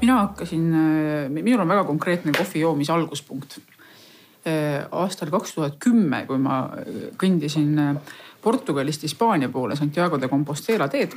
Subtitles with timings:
[0.00, 0.62] mina hakkasin,
[1.28, 3.58] minul on väga konkreetne kohvi joomise alguspunkt.
[4.90, 6.62] aastal kaks tuhat kümme, kui ma
[7.20, 7.76] kõndisin
[8.42, 11.12] Portugalist Hispaania poole Santiago de Compostela teed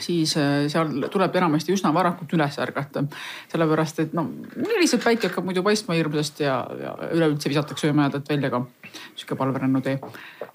[0.00, 3.04] siis äh, seal tuleb enamasti üsna varakult üles ärgata.
[3.52, 4.26] sellepärast et no
[4.56, 8.64] lihtsalt päike hakkab muidu paistma hirmsasti ja, ja üleüldse visatakse öömajadelt välja ka
[9.14, 9.98] sihuke palverännutee.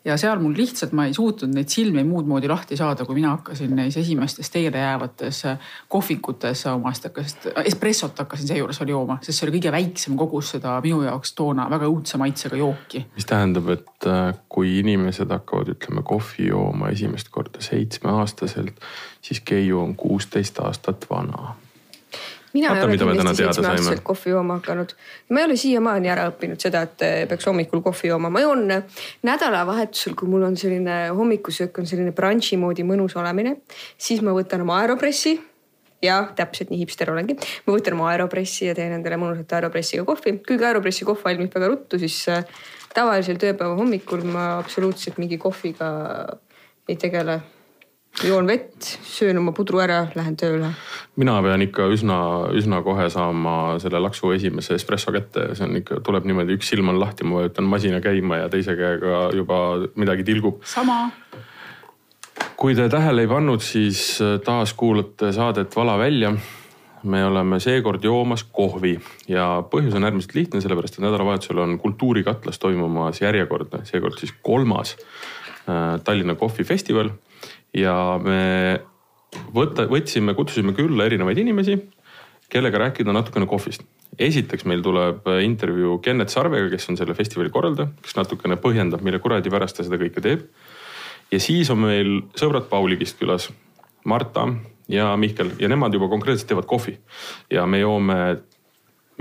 [0.05, 3.35] ja seal mul lihtsalt ma ei suutnud neid silmi muud moodi lahti saada, kui mina
[3.35, 9.39] hakkasin neis esimestes teele jäävates äh, kohvikutes omast hakkasin, espressot hakkasin seejuures veel jooma, sest
[9.39, 13.05] see oli kõige väiksem kogus seda minu jaoks toona väga õudse maitsega jooki.
[13.15, 18.81] mis tähendab, et äh, kui inimesed hakkavad, ütleme kohvi jooma esimest korda seitsmeaastaselt
[19.21, 21.55] siis Keiu on kuusteist aastat vana.
[22.53, 24.89] mina Vaata, ei ole kindlasti seitsmeaastaselt kohvi jooma hakanud.
[25.29, 28.65] ma ei ole siiamaani ära õppinud seda, et eh, peaks hommikul kohvi jooma, ma joon
[28.71, 28.83] eh,
[29.23, 33.61] nädalavahetusel, kui mul on selline hommikusöök on selline brunch'i moodi mõnus olemine,
[33.97, 35.37] siis ma võtan oma Aeropressi
[36.01, 37.37] jah, täpselt nii hipster olengi.
[37.67, 40.37] ma võtan oma Aeropressi ja teen endale mõnusat Aeropressiga kohvi.
[40.47, 42.43] kuigi Aeropressi kohv valmib väga ruttu, siis eh,
[42.93, 45.91] tavalisel tööpäeva hommikul ma absoluutselt mingi kohviga
[46.89, 47.39] ei tegele
[48.23, 50.71] joon vett, söön oma pudru ära, lähen tööle.
[51.15, 52.17] mina pean ikka üsna,
[52.57, 56.91] üsna kohe saama selle laksu esimese espresso kätte, see on ikka, tuleb niimoodi, üks silm
[56.91, 59.61] on lahti, ma vajutan masina käima ja teise käega juba
[59.95, 60.63] midagi tilgub.
[60.63, 61.09] sama.
[62.55, 66.35] kui te tähele ei pannud, siis taas kuulate saadet Vala välja
[67.03, 68.93] me oleme seekord joomas kohvi
[69.29, 74.93] ja põhjus on äärmiselt lihtne, sellepärast et nädalavahetusel on Kultuurikatlas toimumas järjekordne, seekord siis kolmas
[75.65, 77.09] äh, Tallinna kohvifestival
[77.77, 78.81] ja me
[79.55, 81.77] võtta, võtsime, kutsusime külla erinevaid inimesi,
[82.51, 83.85] kellega rääkida natukene kohvist.
[84.19, 89.19] esiteks meil tuleb intervjuu Kennet Sarvega, kes on selle festivali korraldaja, kes natukene põhjendab, mille
[89.23, 90.47] kuradi pärast ta seda kõike teeb.
[91.31, 93.49] ja siis on meil sõbrad Paulikist külas,
[94.03, 94.47] Marta
[94.89, 96.97] ja Mihkel ja nemad juba konkreetselt teevad kohvi.
[97.49, 98.17] ja me joome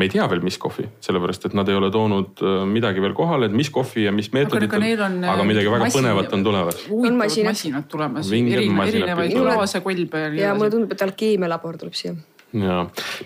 [0.00, 3.14] me ei tea veel, mis kohvi, sellepärast et nad ei ole toonud äh, midagi veel
[3.16, 6.82] kohale, et mis kohvi ja mis meetoditel, aga, aga midagi väga masin, põnevat on tulemas.
[6.88, 10.44] on masinad, masinad tulemas, erinevaid klaase, kolbe ja nii edasi.
[10.46, 12.16] ja mulle tundub, et alkeemialabor tuleb siia.
[12.56, 12.80] Ja,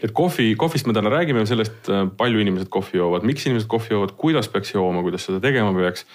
[0.05, 3.95] et kohvi, kohvist me täna räägime, sellest äh, palju inimesed kohvi joovad, miks inimesed kohvi
[3.95, 6.09] joovad, kuidas peaks jooma, kuidas seda tegema peaks.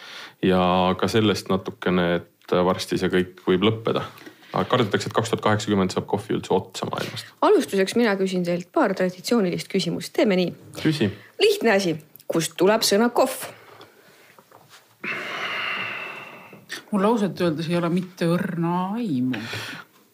[0.43, 0.59] ja
[0.99, 4.05] ka sellest natukene, et varsti see kõik võib lõppeda
[4.53, 7.29] aga kardetakse, et kaks tuhat kaheksakümmend saab kohvi üldse otsa maailmast.
[7.45, 10.53] alustuseks mina küsin teilt paar traditsioonilist küsimust, teeme nii.
[10.81, 11.09] küsi.
[11.41, 11.95] lihtne asi,
[12.27, 13.47] kust tuleb sõna kohv?
[16.91, 19.41] mul ausalt öeldes ei ole mitte õrna aimu.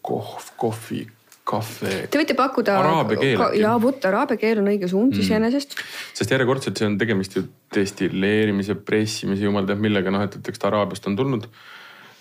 [0.06, 1.06] kohv, kohvi,
[1.48, 1.94] kahve.
[2.12, 2.76] Te võite pakkuda.
[2.82, 5.24] araabia keel ja vot araabia keel on õige suund mm.
[5.24, 5.80] iseenesest.
[6.18, 10.62] sest järjekordselt see on tegemist ju destilleerimise, pressimise, jumal teab millega, noh et, et eks
[10.62, 11.50] ta Araabiast on tulnud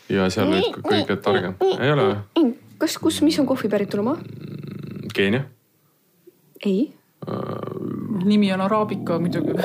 [0.08, 2.52] ja seal olid ka kõige targem, ei ole või?
[2.78, 4.18] kas, kus, mis on kohvi päritolumaa?
[5.14, 5.44] Keenia.
[6.64, 6.92] ei
[7.26, 8.24] uh,.
[8.24, 9.56] nimi on araabika muidugi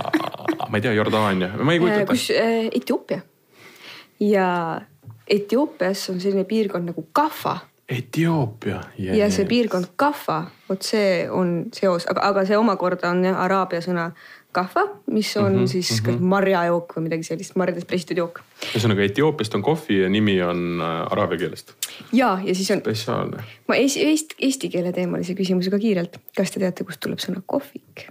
[0.70, 2.10] ma ei tea, Jordaania, ma ei kujuta ette.
[2.12, 3.20] kus äh, Etioopia
[4.20, 4.80] ja
[5.30, 7.58] Etioopias on selline piirkond nagu Kaffa.
[7.88, 9.16] Etioopia yeah..
[9.16, 13.82] ja see piirkond Kaffa, vot see on seos, aga, aga see omakorda on jah araabia
[13.84, 14.10] sõna
[14.54, 16.32] kahva, mis on mm -hmm, siis mm -hmm.
[16.32, 18.40] marjajook või midagi sellist, marjadest pressitud jook.
[18.70, 21.74] ühesõnaga Etioopiast on kohvi ja nimi on äh, araabia keelest.
[22.12, 22.80] ja, ja siis on.
[22.80, 23.44] spetsiaalne.
[23.68, 26.18] ma eesti, eesti, eesti keele teemalise küsimusega kiirelt.
[26.36, 28.08] kas te teate, kust tuleb sõna kohvik?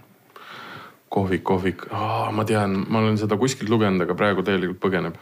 [1.08, 1.86] kohvik, kohvik,
[2.32, 5.14] ma tean, ma olen seda kuskilt lugenud, aga praegu täielikult põgeneb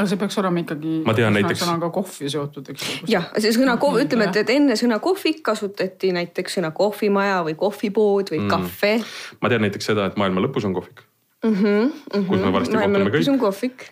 [0.00, 0.94] aga see peaks olema ikkagi.
[1.06, 1.62] ma tean näiteks.
[1.64, 3.10] sõnaga kohvi seotud, eks ju.
[3.12, 7.56] jah, see sõna kohv, ütleme, et, et enne sõna kohvik kasutati näiteks sõna kohvimaja või
[7.60, 8.50] kohvipood või mm.
[8.54, 8.94] kahve.
[9.42, 11.04] ma tean näiteks seda, et maailma lõpus on kohvik
[11.44, 11.52] mm.
[11.52, 12.26] -hmm, mm -hmm.
[12.32, 13.30] kus me varsti kohtume kõik.
[13.34, 13.86] on kohvik.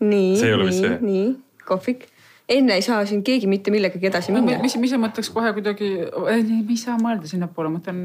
[0.00, 1.28] nii, nii, nii,
[1.66, 2.08] kohvik
[2.50, 4.58] enne ei saa siin keegi mitte millegagi edasi minna.
[4.62, 5.90] mis, mis sa mõtleks kohe kuidagi,
[6.26, 8.00] me ei saa mõelda sinnapoole, ma mõtlen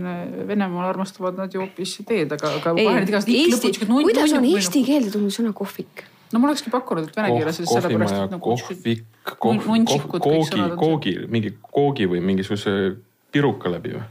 [0.48, 3.32] Venemaal armastavad nad ju hoopis teed, aga, aga ei, need igast.
[3.90, 6.06] Kuidas on eesti keelde tulnud sõna kohvik?
[6.34, 8.56] No ma olekski pakkunud, et vene keeles oh, sellepärast, et nagu.
[8.56, 9.06] kohvik,
[9.38, 12.76] kohv, kohv, koogi, koogi, mingi koogi või mingisuguse
[13.36, 14.06] piruka läbi või?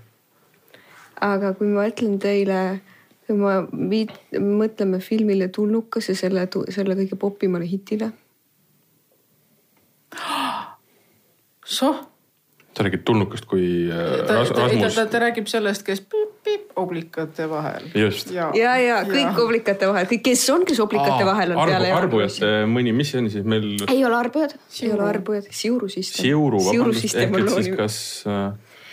[1.25, 2.61] aga kui ma ütlen teile,
[3.26, 8.11] kui ma viit-, mõtleme filmile Tulnukas ja selle, selle kõige popimale hitile.
[11.78, 12.02] soh
[12.76, 14.97] sa räägid tulnukast kui äh, ta, Rasmus.
[15.11, 17.87] ta, räägib sellest, kes piip-piip oblikate vahel.
[17.94, 18.32] just.
[18.35, 19.44] ja, ja, ja kõik ja.
[19.44, 21.93] oblikate vahel, kõik, kes on, kes oblikate Aa, vahel on arbu, peale.
[21.94, 23.69] arbujate mõni, mis see on siis meil?
[23.87, 26.31] ei ole arbujad, ei ole arbujad, siurusüsteem.
[26.31, 27.99] siuru, vabandust, ehk et siis kas
[28.31, 28.49] äh,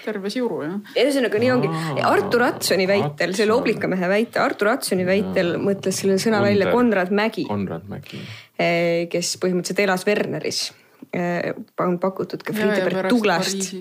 [0.05, 0.77] terve siuru jah.
[0.97, 1.71] ühesõnaga nii ongi.
[2.05, 7.47] Artur Atsoni väitel, selle oblikamehe väite, Artur Atsoni väitel mõtles selle sõna välja Konrad Mägi.
[7.49, 8.21] Konrad Mägi.
[8.61, 10.67] Eh, kes põhimõtteliselt elas Werneris
[11.79, 13.73] on pakutud ka Friedebert Tuglast.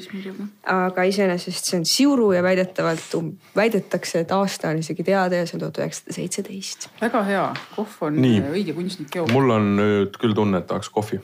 [0.67, 3.17] aga iseenesest see on siuru ja väidetavalt,
[3.57, 6.89] väidetakse, et aasta on isegi teada ja see on tuhat üheksasada seitseteist.
[7.01, 7.45] väga hea,
[7.77, 8.41] kohv on Nii.
[8.55, 9.31] õige kunstnik jook.
[9.33, 11.21] mul on nüüd küll tunne, et tahaks kohvi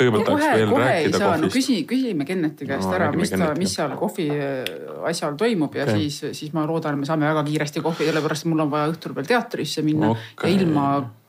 [0.00, 1.42] kõigepealt tahaks kohe, veel kohe rääkida kohvist.
[1.44, 4.74] no küsi, küsime Kenneti käest no, ära, mis ta, mis seal kohvi äh,
[5.10, 6.06] asjal toimub ja okay.
[6.06, 9.28] siis, siis ma loodan, me saame väga kiiresti kohvi, sellepärast mul on vaja õhtul veel
[9.30, 10.52] teatrisse minna okay.
[10.52, 10.86] ja ilma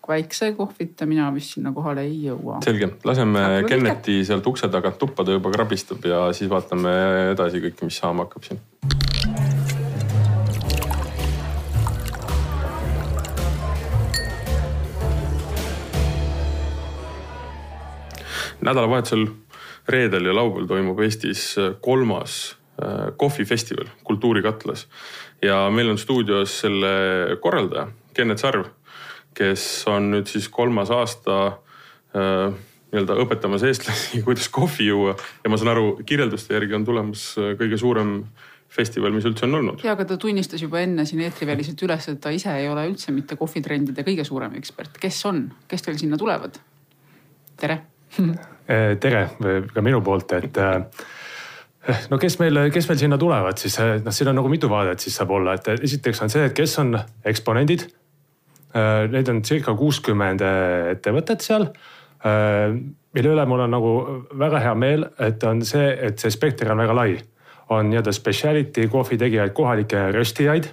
[0.07, 2.59] väikse kohvita mina vist sinna kohale ei jõua.
[2.65, 6.91] selge, laseme Kenneti sealt ukse tagant tuppa, ta juba krabistab ja siis vaatame
[7.31, 8.61] edasi kõike, mis saama hakkab siin.
[18.61, 19.25] nädalavahetusel,
[19.89, 22.35] reedel ja laupäeval toimub Eestis kolmas
[22.77, 24.87] äh, kohvifestival Kultuurikatlas
[25.41, 26.91] ja meil on stuudios selle
[27.41, 28.65] korraldaja Kennet Sarv,
[29.37, 32.53] kes on nüüd siis kolmas aasta äh,
[32.91, 37.27] nii-öelda õpetamas eestlasi, kuidas kohvi juua ja ma saan aru, kirjelduste järgi on tulemas
[37.59, 38.17] kõige suurem
[38.71, 39.83] festival, mis üldse on olnud.
[39.83, 43.11] ja, aga ta tunnistas juba enne siin eetriväliselt üles, et ta ise ei ole üldse
[43.15, 44.99] mitte kohvitrendide kõige suurem ekspert.
[44.99, 46.59] kes on, kes teil sinna tulevad?
[47.59, 47.81] tere
[48.71, 49.25] Eh, tere
[49.73, 54.13] ka minu poolt, et eh, no kes meil, kes meil sinna tulevad, siis eh, noh,
[54.15, 56.95] siin on nagu mitu vaadet siis saab olla, et esiteks on see, et kes on
[57.27, 57.87] eksponendid.
[58.73, 60.43] Neid on circa kuuskümmend
[60.93, 61.65] ettevõtet seal.
[63.13, 63.91] mille üle mul on nagu
[64.39, 67.17] väga hea meel, et on see, et see spekter on väga lai.
[67.71, 70.71] on nii-öelda speciality kohvi tegijaid, kohalikke röstijaid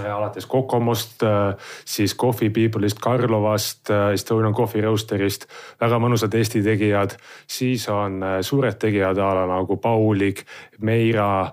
[0.00, 5.46] alates Kokomost, äh, siis Coffee People'ist, Karlovast, äh, Estonian Coffee Roasterist,
[5.80, 7.16] väga mõnusad Eesti tegijad.
[7.46, 10.44] siis on äh, suured tegijad a la nagu Paulik,
[10.80, 11.52] Meira,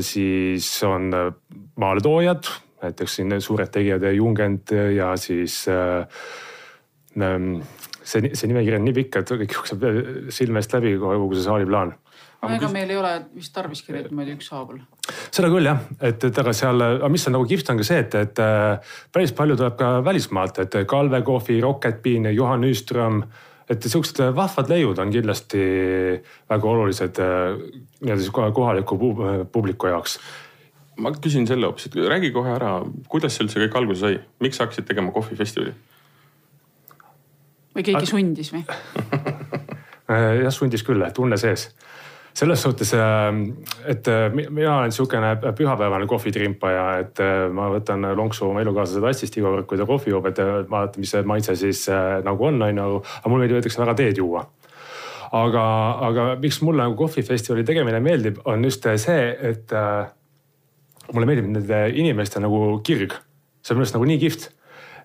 [0.00, 1.10] siis on
[1.76, 2.46] maaletoojad,
[2.84, 7.60] näiteks siin suured tegijad Jungent ja siis ähm,
[8.02, 9.84] see, see nimekiri on nii pikk, et kõik jookseb
[10.34, 11.94] silme eest läbi kogu see saali plaan
[12.44, 14.82] no ega meil ei ole vist tarviski neid niimoodi ükshaaval.
[15.34, 18.04] seda küll jah, et, et aga seal, aga mis on nagu kihvt, on ka see,
[18.04, 23.22] et, et äh, päris palju tuleb ka välismaalt, et Kalve Kohvi, Rocket Bean, Johan Nyström
[23.70, 25.60] et siuksed vahvad leiud on kindlasti
[26.52, 27.60] väga olulised äh,
[28.02, 28.98] nii-öelda siis kohaliku
[29.52, 30.18] publiku jaoks.
[31.00, 32.76] Ma küsin selle hoopis, et räägi kohe ära,
[33.10, 35.74] kuidas see üldse kõik alguse sai, miks sa hakkasid tegema kohvifestivali?
[37.74, 38.62] või keegi sundis või
[40.44, 41.72] jah, sundis küll, tunne sees
[42.34, 43.44] selles suhtes, ähm,
[43.86, 49.38] et äh, mina olen sihukene pühapäevane kohvitrimpaja, et äh, ma võtan lonksu oma elukaaslase tassist
[49.38, 51.84] iga kord, kui ta kohvi joob, et äh, vaatan, mis see maitse siis
[52.26, 52.98] nagu on, on ju.
[53.20, 54.42] aga mulle meeldib näiteks väga teed juua
[55.34, 55.64] aga,
[56.08, 60.06] aga miks mulle nagu kohvifestivali tegemine meeldib, on just see, et äh,
[61.12, 63.16] mulle meeldib nende inimeste nagu kirg.
[63.64, 64.50] see on minu arust nagu nii kihvt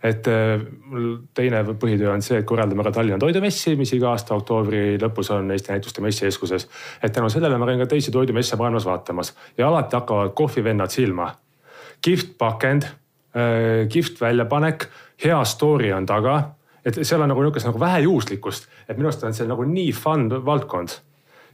[0.04, 4.36] et äh, mul teine põhitöö on see, et korraldame ka Tallinna toidumessi, mis iga aasta
[4.38, 6.70] oktoobri lõpus on Eesti Näituste Messikeskuses.
[7.04, 11.34] et tänu sellele ma käin ka teisi toidumesse maailmas vaatamas ja alati hakkavad kohvivennad silma.
[12.02, 12.84] kihvt pakend,
[13.36, 14.88] äh, kihvt väljapanek,
[15.24, 16.56] hea story on taga
[16.86, 19.92] et seal on nagu nihukest nagu vähe juhuslikkust, et minu arust on see nagu nii
[19.92, 20.96] fun valdkond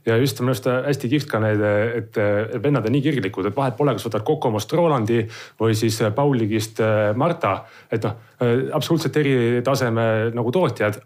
[0.05, 1.63] ja just minu arust hästi kihvt ka need,
[1.99, 2.19] et
[2.61, 5.23] vennad on nii kirglikud, et vahet pole, kas võtad Kokomost Rolandi
[5.61, 7.57] või siis Pauligist äh, Marta.
[7.91, 9.35] et noh, äh, absoluutselt eri
[9.65, 11.01] taseme nagu tootjad,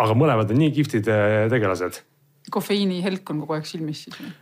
[0.00, 2.02] aga mõlemad on nii kihvtid äh, tegelased.
[2.50, 4.32] kofeiini helk on kogu aeg silmis siis või?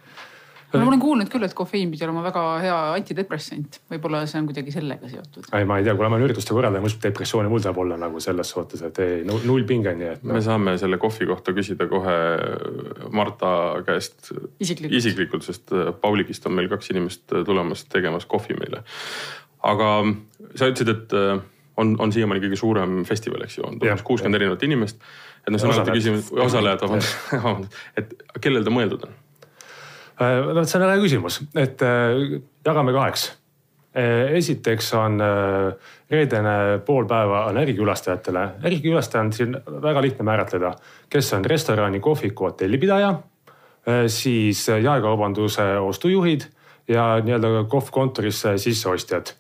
[0.75, 4.75] Ma olen kuulnud küll, et kofeiin pidi olema väga hea antidepressant, võib-olla see on kuidagi
[4.75, 5.49] sellega seotud.
[5.57, 8.21] ei, ma ei tea, kuna ma olen ürituste korraldaja, mis depressiooni mul saab olla nagu
[8.23, 10.37] selles suhtes, et ei null pinge, nii et no..
[10.37, 12.17] me saame selle kohvi kohta küsida kohe
[13.17, 13.53] Marta
[13.87, 18.83] käest isiklikult, isiklikult, sest äh, Paulikist on meil kaks inimest äh, tulemas tegemas kohvi meile.
[19.69, 19.93] aga
[20.55, 21.41] sa ütlesid, et äh,
[21.79, 25.01] on, on siiamaani kõige suurem festival, eks ju, on tulemas kuuskümmend erinevat inimest.
[25.47, 29.17] et noh, see on alati küsimus, osalejad, vabandust, et kellel ta mõeldud on?
[30.21, 33.29] Äh, no see on äge küsimus, et äh, jagame kaheks.
[33.99, 35.23] Äh, esiteks on
[36.11, 36.55] reedene
[36.87, 38.45] pool päeva on ärikülastajatele.
[38.67, 40.75] ärikülastaja on siin väga lihtne määratleda,
[41.11, 43.15] kes on restorani, kohviku, hotellipidaja,
[44.13, 46.45] siis jaekaubanduse ostujuhid
[46.89, 49.33] ja nii-öelda kohvkontorisse sisseostjad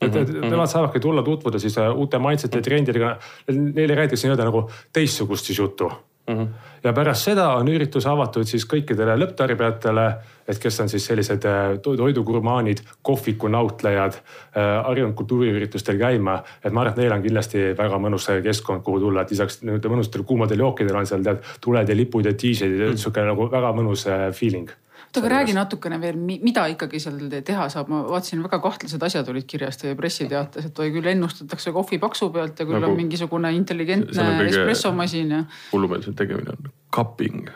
[0.00, 0.72] et, et mhm, nemad mhm.
[0.72, 3.16] saavadki tulla tutvuda siis uute maitsete trendidega.
[3.50, 5.90] Neile räägitakse nii-öelda nagu teistsugust siis juttu
[6.28, 6.34] mm.
[6.34, 6.48] -hmm.
[6.84, 10.06] ja pärast seda on üritus avatud siis kõikidele lõpptarbijatele,
[10.48, 16.42] et kes on siis sellised äh, toidugurmaanid, kohvikunautlejad, äh, harjunud kultuuriüritustel käima.
[16.64, 19.88] et ma arvan, et neil on kindlasti väga mõnus keskkond, kuhu tulla, et lisaks nii-öelda
[19.88, 23.72] mõnusatele kuumadele jookidele on seal tead tuled ja lipud ja diižeid ja sihuke nagu väga
[23.72, 24.70] mõnus äh, feeling
[25.18, 29.30] oota, aga räägi natukene veel, mida ikkagi seal teha saab, ma vaatasin, väga kahtlased asjad
[29.32, 33.00] olid kirjas teie pressiteates, et oi küll ennustatakse kohvi paksu pealt ja küll nagu, on
[33.02, 35.44] mingisugune intelligentne espressomasin ja.
[35.72, 37.48] hullumeelsem tegemine on cupping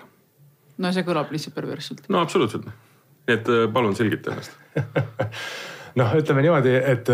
[0.83, 2.09] no see kõlab lihtsalt perversselt.
[2.12, 2.69] no absoluutselt,
[3.28, 4.59] nii et palun selgita ennast
[5.99, 7.08] noh, ütleme niimoodi, et,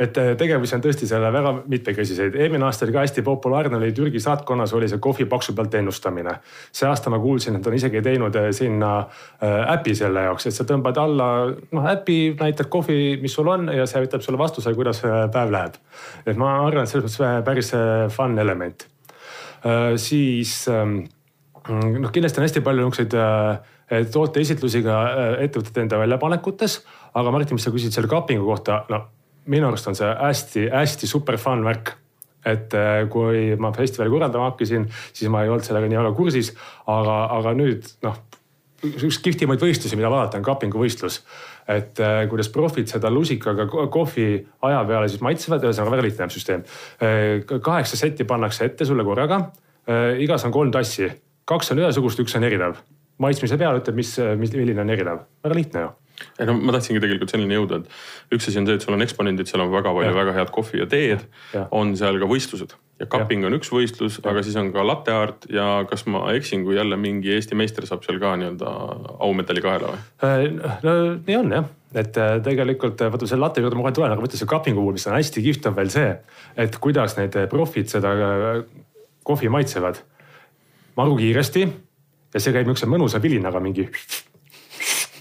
[0.00, 2.36] et tegevusi on tõesti seal väga mitmekesiseid.
[2.38, 6.36] eelmine aasta oli ka hästi populaarne, oli Türgi saatkonnas oli see kohvi paksu pealt ennustamine.
[6.72, 10.56] see aasta ma kuulsin, et on isegi teinud eh, sinna eh, äpi selle jaoks, et
[10.56, 14.74] sa tõmbad alla noh äpi, näitad kohvi, mis sul on ja see ütleb sulle vastuse,
[14.74, 15.80] kuidas päev läheb.
[16.26, 18.86] et ma arvan, et selles mõttes päris eh, fun element.
[20.00, 24.96] siis noh, kindlasti on hästi palju niisuguseid tooteesitlusi ka
[25.44, 26.78] ettevõtete enda väljapanekutes
[27.14, 29.04] aga Martin, mis sa küsisid selle kapingu kohta, no
[29.50, 31.94] minu arust on see hästi-hästi super fun värk
[32.46, 36.52] et äh, kui ma festivali korraldama hakkasin, siis ma ei olnud sellega nii väga kursis,
[36.88, 38.16] aga, aga nüüd noh,
[38.88, 41.20] üks kihvtimaid võistlusi, mida vaadata, on kapinguvõistlus.
[41.70, 44.28] et äh, kuidas profid seda lusikaga kohvi
[44.66, 46.64] aja peale siis maitsevad, ühesõnaga väga lihtne süsteem.
[47.04, 49.50] Äh, kaheksa setti pannakse ette sulle korraga.
[50.20, 51.08] igas on kolm tassi,
[51.44, 52.76] kaks on ühesugust, üks on erinev.
[53.18, 55.99] maitsmise peale ütleb, mis, mis, milline on erinev, väga lihtne ju
[56.38, 59.06] ei no ma tahtsingi tegelikult selleni jõuda, et üks asi on see, et sul on
[59.06, 60.20] eksponendid, seal on väga palju ja.
[60.20, 61.26] väga head kohvi ja teed.
[61.70, 65.46] on seal ka võistlused ja cupping on üks võistlus, aga siis on ka latte art
[65.52, 68.72] ja kas ma eksin, kui jälle mingi Eesti meister saab seal ka nii-öelda
[69.24, 70.02] aumedali kaela või?
[70.26, 70.44] Äh,
[70.84, 74.12] no nii on jah, et äh, tegelikult äh, vaata selle latte juurde ma kohe tulen,
[74.12, 76.10] aga ma ütlen selle cupping'u puhul, mis on hästi kihvt, on veel see,
[76.60, 78.12] et kuidas need profid seda
[79.26, 80.04] kohvi maitsevad.
[81.00, 83.88] maru kiiresti ja see käib niisuguse mõnusa vilinaga mingi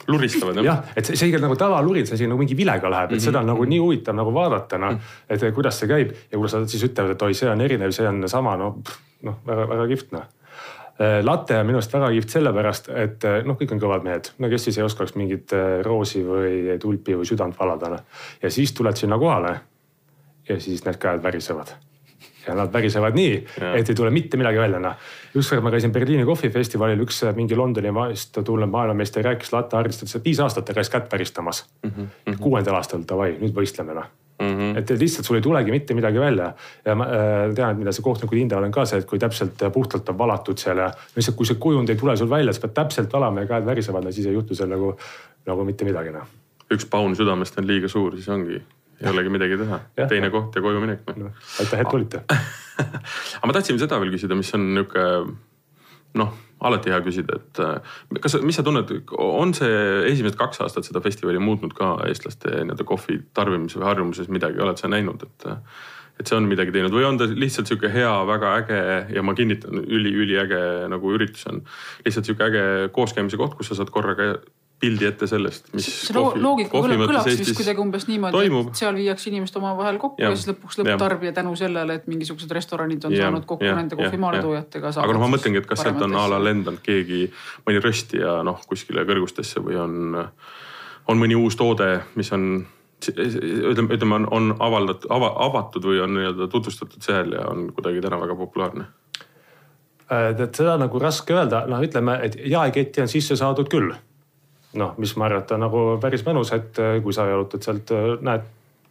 [0.10, 0.66] luristavad jah?
[0.66, 3.28] jah, et see, ikka nagu tavalurin, see nagu mingi vilega läheb, et mm -hmm.
[3.30, 5.00] seda on nagu nii huvitav nagu vaadata noh -hmm.,
[5.30, 8.08] et kuidas see käib ja kui sa siis ütlevad, et oi, see on erinev, see
[8.08, 8.76] on sama, no
[9.24, 10.24] noh, väga-väga kihvt noh
[11.02, 14.32] äh, latte on minu arust väga kihvt sellepärast, et äh, noh, kõik on kõvad mehed,
[14.38, 18.02] no kes siis ei oskaks mingit äh, roosi või tulpi või südant valada noh.
[18.42, 19.60] ja siis tuled sinna kohale.
[20.50, 21.89] ja siis need käed värisevad
[22.50, 23.34] ja nad värisevad nii,
[23.74, 25.10] et ei tule mitte midagi välja, noh.
[25.38, 30.08] ükskord ma käisin Berliini kohvifestivalil, üks äh, mingi Londoni maast tulnud maailmameister rääkis latte arstist,
[30.08, 31.92] ütles, et viis aastat ta käis kätt väristamas mm.
[31.92, 32.42] -hmm.
[32.42, 34.78] kuuendal aastal davai, nüüd võistleme noh Mm -hmm.
[34.78, 36.54] et lihtsalt sul ei tulegi mitte midagi välja
[36.86, 39.62] ja ma äh, tean, et mida see kohtunikud hindavad, on ka see, et kui täpselt
[39.62, 42.62] äh, puhtalt on valatud seal ja lihtsalt, kui see kujund ei tule sul välja, sa
[42.62, 44.94] pead täpselt valama ja käed värisevad, no siis ei juhtu seal nagu,
[45.46, 46.24] nagu mitte midagi noh.
[46.74, 48.62] üks paun südamest on liiga suur, siis ongi
[49.00, 49.80] ei olegi midagi teha,
[50.10, 51.32] teine koht ja koju minek no,.
[51.62, 55.06] aitäh, et tulite aga ma tahtsin seda veel küsida, mis on nihuke
[56.20, 56.34] noh,
[56.66, 59.78] alati hea küsida, et äh, kas, mis sa tunned, on see
[60.10, 64.82] esimesed kaks aastat seda festivali muutnud ka eestlaste nii-öelda kohvi tarbimise või harjumuses midagi, oled
[64.82, 65.50] sa näinud, et
[66.20, 68.80] et see on midagi teinud või on ta lihtsalt sihuke hea, väga äge
[69.16, 70.60] ja ma kinnitan üli, üliäge
[70.92, 71.62] nagu üritus on.
[72.04, 72.64] lihtsalt sihuke äge
[72.96, 74.34] kooskäimise koht, kus sa saad korraga
[74.80, 75.88] pildi ette sellest, mis.
[76.08, 80.24] see kohvi, loogika kõlab, kõlaks vist kuidagi umbes niimoodi, et seal viiakse inimest omavahel kokku
[80.24, 83.76] ja, ja siis lõpuks lõpptarbija tänu sellele, et mingisugused restoranid on ja, saanud kokku ja,
[83.76, 84.94] nende kohvimaaletoojatega.
[85.04, 87.26] aga noh, ma mõtlengi, et kas sealt on a la lendanud keegi,
[87.68, 90.18] mõni röstija noh, kuskile kõrgustesse või on,
[91.12, 92.50] on mõni uus toode, mis on
[93.10, 98.04] ütleme, ütleme, on, on avaldatud ava,, avatud või on nii-öelda tutvustatud seal ja on kuidagi
[98.04, 98.88] täna väga populaarne.
[100.12, 103.92] Äh, et seda nagu raske öelda, noh, ütleme, et jaeketti on sisse saadud küll
[104.74, 107.94] noh, mis ma arvan, et on nagu päris mõnus, et äh, kui sa jalutad sealt,
[107.96, 108.48] äh, näed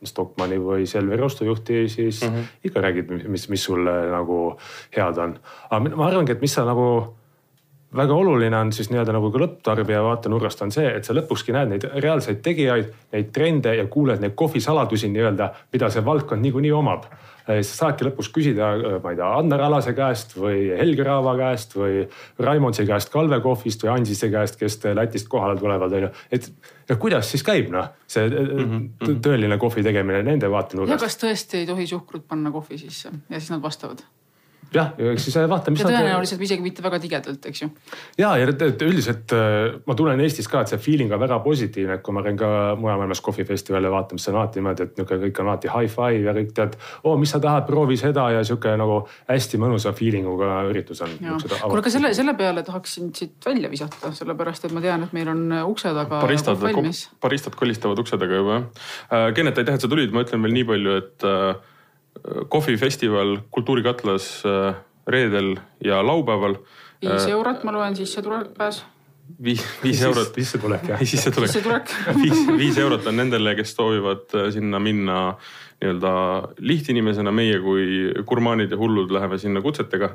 [0.07, 2.51] Stockmanni või Selveri ostujuhti, siis mm -hmm.
[2.65, 4.57] ikka räägid, mis, mis sulle nagu
[4.97, 5.39] head on.
[5.71, 7.15] aga ma arvangi, et mis sa nagu
[7.97, 11.69] väga oluline on siis nii-öelda nagu ka lõpptarbija vaatenurgast on see, et sa lõpukski näed
[11.69, 17.09] neid reaalseid tegijaid, neid trende ja kuuled neid kohvisaladusi nii-öelda, mida see valdkond niikuinii omab
[17.49, 18.71] siis saadki lõpus küsida,
[19.03, 22.03] ma ei tea, Annar Alase käest või Helge Raava käest või
[22.45, 26.13] Raimondsi käest Kalve Kohvist või Ansise käest, kes Lätist kohale tulevad, on ju.
[26.31, 26.51] et
[26.89, 29.19] ja kuidas siis käib noh, see mm -hmm.
[29.25, 30.95] tõeline kohvi tegemine nende vaatenurgast.
[30.95, 34.05] ja kas tõesti ei tohi suhkrut panna kohvi sisse ja siis nad vastavad
[34.75, 35.83] jah, eks siis vaata, mis.
[35.83, 37.69] ja tõenäoliselt isegi mitte väga tigedalt, eks ju.
[38.21, 42.05] ja, ja üldiselt äh, ma tunnen Eestis ka, et see feeling on väga positiivne, et
[42.05, 45.43] kui ma käin ka mujal maailmas kohvifestivale vaatamas, see on alati niimoodi, et nihuke kõik
[45.43, 46.77] on alati high five ja kõik tead.
[47.05, 51.17] oo, mis sa tahad, proovi seda ja sihuke nagu hästi mõnusa feeling uga üritus on.
[51.23, 55.33] kuule, aga selle, selle peale tahaksin siit välja visata, sellepärast et ma tean, et meil
[55.33, 56.21] on ukse taga.
[56.21, 56.61] baristad,
[57.25, 58.69] baristad kolistavad ukse taga juba jah.
[59.13, 61.77] Äh, Kennet, aitäh, et sa tulid, ma ütlen veel nii palju, et äh,
[62.49, 64.75] kohvifestival Kultuurikatlas äh,
[65.07, 66.59] reedel ja laupäeval.
[67.03, 68.85] viis äh, eurot, ma loen sissetulek pääs
[69.45, 70.35] viis, viis eurot.
[70.35, 71.01] sissetulek jah.
[71.13, 71.95] sissetulek, sissetulek.
[72.23, 75.19] viis, viis eurot on nendele, kes soovivad äh, sinna minna
[75.79, 76.13] nii-öelda
[76.59, 77.33] lihtinimesena.
[77.33, 80.11] meie kui gurmaanid ja hullud läheme sinna kutsetega.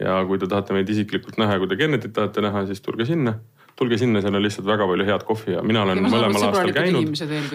[0.00, 3.04] ja kui te tahate meid isiklikult näha ja kui te Kennetit tahate näha, siis tulge
[3.08, 3.36] sinna
[3.76, 6.72] tulge sinna, seal on lihtsalt väga palju head kohvi ja mina olen ja mõlemal aastal
[6.76, 7.12] käinud.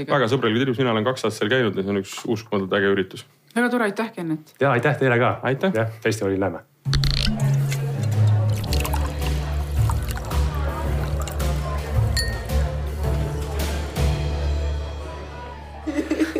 [0.10, 2.90] väga sõbralikud inimesed, mina olen kaks aastat seal käinud ja see on üks uskumatult äge
[2.94, 3.26] üritus
[3.58, 4.56] väga tore, aitäh, Kennet.
[4.62, 5.40] ja aitäh teile ka.
[5.74, 6.60] jah, festivalil näeme.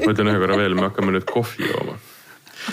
[0.06, 1.98] ma ütlen ühe korra veel, me hakkame nüüd kohvi jooma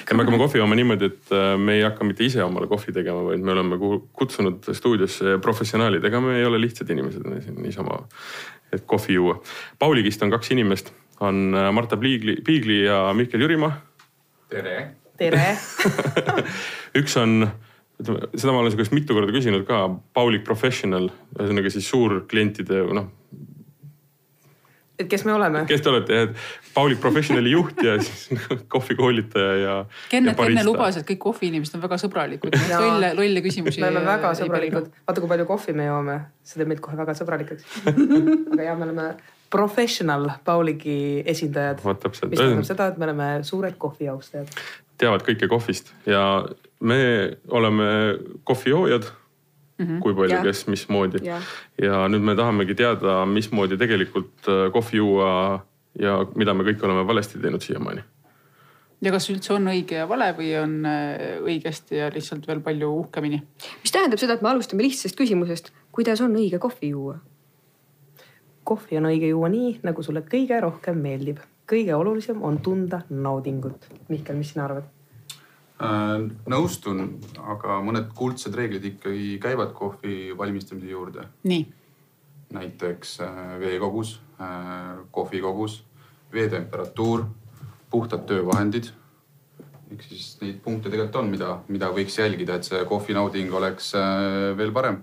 [0.04, 2.92] ja me hakkame kohvi jooma niimoodi, et äh, me ei hakka mitte ise omale kohvi
[2.94, 3.78] tegema, vaid me oleme
[4.12, 8.02] kutsunud stuudiosse professionaalid, ega me ei ole lihtsad inimesed siin niisama,
[8.76, 9.40] et kohvi juua.
[9.78, 10.92] Pauligist on kaks inimest,
[11.24, 13.72] on äh, Marta Piigli, Piigli ja Mihkel Jürimaa
[14.54, 14.78] tere.
[15.18, 15.44] tere
[17.00, 17.44] üks on
[18.00, 22.82] ütleme, seda ma olen su käest mitu korda küsinud ka, Paulik Professional, ühesõnaga siis suurklientide
[22.96, 23.10] noh.
[24.98, 25.64] et kes me oleme?
[25.70, 29.76] kes te olete jah, et Paulik Professionali juht ja siis kohvikoolitaja ja.
[30.10, 33.82] Kennet enne lubas, et kõik kohviinimesed on väga sõbralikud, lolle, lolle küsimusi.
[33.82, 37.16] me oleme väga sõbralikud, vaata kui palju kohvi me joome, see teeb meid kohe väga
[37.22, 37.80] sõbralikeks
[38.54, 39.14] aga jah, me oleme
[39.54, 41.82] professional Pauligi esindajad.
[41.84, 44.50] mis tähendab seda, et me oleme suured kohvi austajad.
[44.98, 46.24] teavad kõike kohvist ja
[46.80, 47.02] me
[47.48, 47.86] oleme
[48.44, 49.06] kohvijoojad
[49.78, 49.86] mm.
[49.86, 50.00] -hmm.
[50.00, 51.22] kui palju, kes mismoodi.
[51.82, 55.64] ja nüüd me tahamegi teada, mismoodi tegelikult äh, kohvi juua
[56.00, 58.02] ja mida me kõik oleme valesti teinud siiamaani.
[59.02, 62.90] ja kas üldse on õige ja vale või on äh, õigesti ja lihtsalt veel palju
[63.04, 63.42] uhkemini?
[63.82, 67.18] mis tähendab seda, et me alustame lihtsast küsimusest, kuidas on õige kohvi juua?
[68.64, 71.38] Kohvi on õige juua nii, nagu sulle kõige rohkem meeldib.
[71.70, 73.86] kõige olulisem on tunda naudingut.
[74.08, 74.84] Mihkel, mis sina arvad?
[75.82, 77.00] Äh, nõustun,
[77.50, 81.26] aga mõned kuldsed reeglid ikkagi käivad kohvi valmistamise juurde.
[81.42, 81.64] nii.
[82.54, 85.82] näiteks äh, veekogus, äh, kohvi kogus,
[86.32, 87.24] vee temperatuur,
[87.90, 88.92] puhtad töövahendid.
[89.90, 93.92] ehk siis neid punkte tegelikult on, mida, mida võiks jälgida, et see kohvinauding oleks
[94.56, 95.02] veel parem.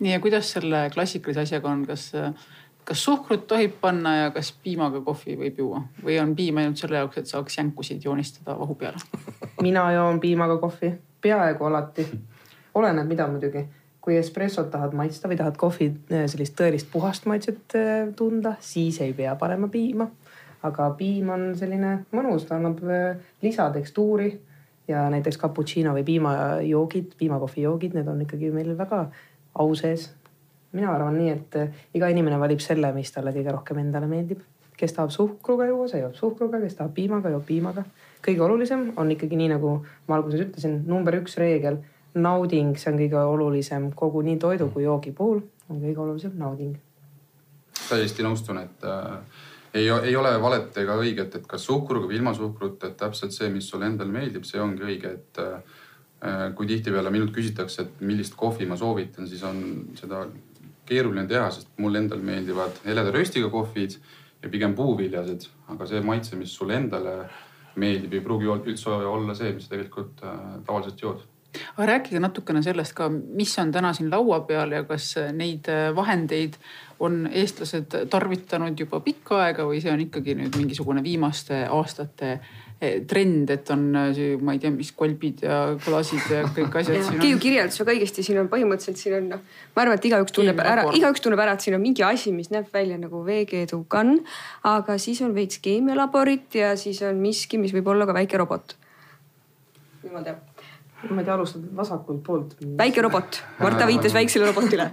[0.00, 2.10] Nii ja kuidas selle klassikalise asjaga on, kas
[2.84, 7.00] kas suhkrut tohib panna ja kas piimaga kohvi võib juua või on piim ainult selle
[7.00, 9.00] jaoks, et saaks jänkusid joonistada vahu peale?
[9.66, 10.92] mina joon piimaga kohvi
[11.24, 12.06] peaaegu alati.
[12.74, 13.64] oleneb, mida muidugi.
[14.04, 19.00] kui espressot tahad maitsta või tahad kohvi eh, sellist tõelist puhast maitset eh, tunda, siis
[19.00, 20.08] ei pea panema piima.
[20.62, 24.28] aga piim on selline mõnus, ta annab eh, lisatekstuuri
[24.88, 29.06] ja näiteks cappuccino või piimajoogid, piimakohvi joogid, need on ikkagi meil väga
[29.54, 30.10] au sees
[30.74, 34.42] mina arvan nii, et eh, iga inimene valib selle, mis talle kõige rohkem endale meeldib.
[34.74, 37.84] kes tahab suhkruga juua, see joob suhkruga, kes tahab piimaga, joob piimaga.
[38.26, 39.76] kõige olulisem on ikkagi nii, nagu
[40.08, 41.78] ma alguses ütlesin, number üks reegel,
[42.14, 46.74] nauding, see on kõige olulisem kogu nii toidu kui joogi puhul on kõige olulisem nauding.
[47.88, 49.16] täiesti nõustun, et äh,
[49.74, 53.50] ei, ei ole valet ega õiget, et kas suhkruga või ilma suhkrut, et täpselt see,
[53.54, 55.82] mis sulle endale meeldib, see ongi õige, et äh,
[56.56, 59.58] kui tihtipeale minult küsitakse, et millist kohvi ma soovitan, siis on
[59.98, 60.22] seda
[60.88, 63.98] keeruline teha, sest mulle endale meeldivad heleda röstiga kohvid
[64.42, 67.14] ja pigem puuviljased, aga see maitse, mis sulle endale
[67.80, 71.22] meeldib, ei pruugi üldse olla see, mis tegelikult äh, tavaliselt jood.
[71.76, 75.88] Aga rääkige natukene sellest ka, mis on täna siin laua peal ja kas neid äh,
[75.96, 76.58] vahendeid
[77.04, 82.63] on eestlased tarvitanud juba pikka aega või see on ikkagi nüüd mingisugune viimaste aastate Eh,
[83.08, 87.10] trend, et on, eh, ma ei tea, mis kolbid ja klaasid ja kõik asjad.
[87.20, 89.42] Keiu kirjeldas väga õigesti, siin on põhimõtteliselt siin on noh,
[89.74, 92.50] ma arvan, et igaüks tunneb ära, igaüks tunneb ära, et siin on mingi asi, mis
[92.54, 94.22] näeb välja nagu veekeedukann.
[94.70, 98.76] aga siis on veits keemialaborit ja siis on miski, mis võib olla ka väike robot.
[100.04, 100.36] niimoodi
[101.10, 102.56] ma ei tea, alustad vasakult poolt.
[102.78, 104.90] väike robot, Marta viitas väiksele robotile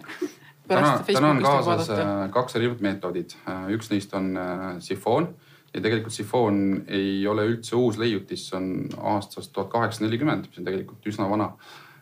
[0.68, 4.36] täna, täna on kaasas äh, kaks erinevat meetodit, äh, üks neist on
[4.80, 5.32] sifoon
[5.74, 8.72] ja tegelikult sifoon ei ole üldse uus leiutis, see on
[9.14, 11.52] aastast tuhat kaheksasada nelikümmend, mis on tegelikult üsna vana.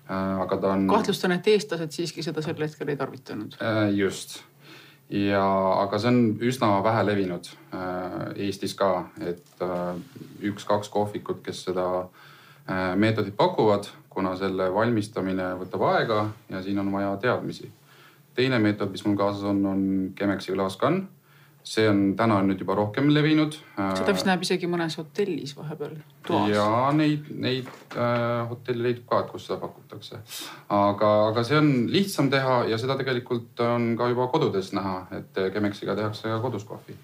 [0.09, 0.87] Äh, aga ta on.
[0.89, 3.59] kahtlustan, et eestlased siiski seda sel hetkel ei tarvitanud.
[3.61, 4.39] Äh, just
[5.13, 5.43] ja,
[5.83, 9.61] aga see on üsna vähe levinud äh, Eestis ka, et
[10.45, 11.85] üks-kaks kohvikut, kes seda
[13.01, 16.19] meetodit pakuvad, kuna selle valmistamine võtab aega
[16.51, 17.71] ja siin on vaja teadmisi.
[18.37, 19.81] teine meetod, mis mul kaasas on, on
[20.17, 21.07] Chemexi klaaskann
[21.63, 23.57] see on täna on nüüd juba rohkem levinud.
[23.77, 26.49] seda vist näeb isegi mõnes hotellis vahepeal toas.
[26.53, 30.23] ja neid, neid äh, hotelle leidub ka, et kus seda pakutakse.
[30.79, 35.45] aga, aga see on lihtsam teha ja seda tegelikult on ka juba kodudes näha, et
[35.53, 36.97] Chemexiga tehakse ka kodus kohvi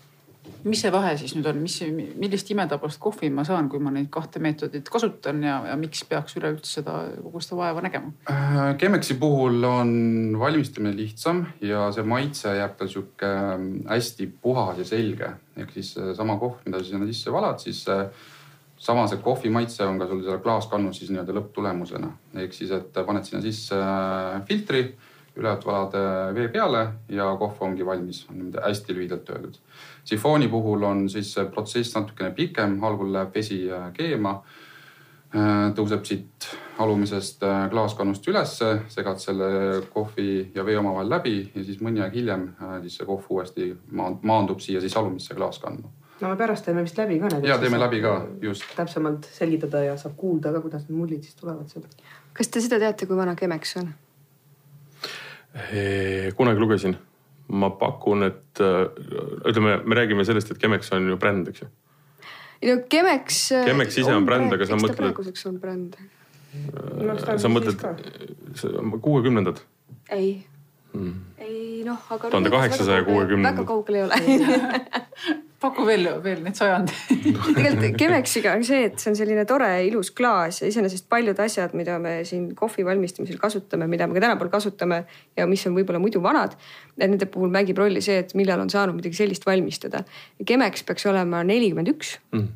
[0.66, 1.80] mis see vahe siis nüüd on, mis,
[2.20, 6.38] millist imetabast kohvi ma saan, kui ma neid kahte meetodit kasutan ja, ja miks peaks
[6.40, 8.14] üleüldse seda, kogu seda vaeva nägema?
[8.32, 9.92] Äh, Chemexi puhul on
[10.40, 15.34] valmistamine lihtsam ja see maitse jääb tal sihuke ähm, hästi puhas ja selge.
[15.56, 17.86] ehk siis sama kohv, mida sa sinna sisse valad, siis
[18.78, 22.12] sama see kohvi maitse on ka sul seal klaaskannus siis nii-öelda lõpptulemusena.
[22.44, 24.86] ehk siis, et paned sinna sisse äh, filtri,
[25.36, 29.60] ülejäänud valad äh, vee peale ja kohv ongi valmis, on hästi lühidalt öeldud
[30.06, 33.66] sifooni puhul on siis see protsess natukene pikem, algul läheb vesi
[33.98, 34.40] keema.
[35.36, 36.46] Äh, tõuseb siit
[36.80, 39.48] alumisest äh, klaaskannust ülesse, segad selle
[39.92, 43.68] kohvi ja vee omavahel läbi ja siis mõni aeg hiljem äh, siis see kohv uuesti
[43.92, 45.92] maandub siia siis alumisse klaaskannu
[46.22, 47.50] no me pärast teeme vist läbi ka need.
[47.50, 48.14] ja teeme läbi ka,
[48.46, 48.64] just.
[48.78, 52.00] täpsemalt selgitada ja saab kuulda ka, kuidas need mullid siis tulevad sealt.
[52.38, 53.92] kas te seda teate, kui vana Kemeks on?
[56.38, 56.96] kunagi lugesin,
[57.48, 61.70] ma pakun, et ütleme, me räägime sellest, et Kemeks on ju bränd, eks ju.
[62.66, 63.42] no Kemeks.
[63.68, 65.00] Kemeks ise on, on bränd, aga sa mõtled.
[65.02, 65.98] praeguseks on bränd
[67.06, 67.16] no,.
[67.38, 67.82] sa mõtled
[69.02, 69.62] kuuekümnendad?
[70.14, 70.46] ei
[70.94, 72.30] mm., ei noh, aga.
[72.30, 73.62] tuhande kaheksasaja kuuekümnendad.
[73.62, 74.20] väga kaugel ei ole
[75.62, 80.12] paku veel, veel neid sajandeid tegelikult Chemexiga on see, et see on selline tore ilus
[80.16, 84.52] klaas ja iseenesest paljud asjad, mida me siin kohvi valmistamisel kasutame, mida me ka tänapäeval
[84.58, 85.04] kasutame
[85.38, 86.58] ja mis on võib-olla muidu vanad.
[87.02, 90.04] Nende puhul mängib rolli see, et millal on saanud midagi sellist valmistada.
[90.44, 92.54] Chemex peaks olema nelikümmend üks mm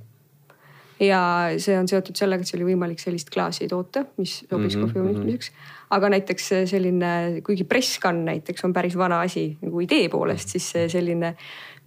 [0.99, 1.21] ja
[1.61, 4.87] see on seotud sellega, et see oli võimalik sellist klaasi toota, mis sobiks mm -hmm.
[4.87, 5.51] kohvi valmistamiseks.
[5.89, 11.35] aga näiteks selline, kuigi presskann näiteks on päris vana asi nagu idee poolest, siis selline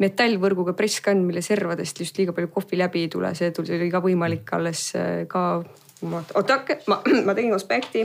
[0.03, 4.51] metallvõrguga presskann, mille servadest just liiga palju kohvi läbi ei tule, see tuli ka võimalik
[4.59, 4.91] alles
[5.31, 5.47] ka
[6.03, 8.03] oodake, ma, ma tegin konspekti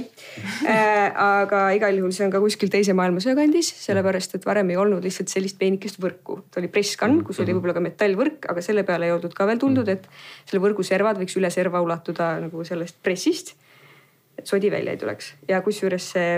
[0.67, 1.11] äh,.
[1.17, 5.05] aga igal juhul see on ka kuskil teise maailmasõja kandis, sellepärast et varem ei olnud
[5.05, 6.41] lihtsalt sellist peenikest võrku.
[6.51, 9.61] ta oli presskann, kus oli võib-olla ka metallvõrk, aga selle peale ei oldud ka veel
[9.61, 10.05] tuldud, et
[10.45, 13.55] selle võrgu servad võiks üle serva ulatuda nagu sellest pressist.
[14.37, 16.31] et sodi välja ei tuleks ja kusjuures see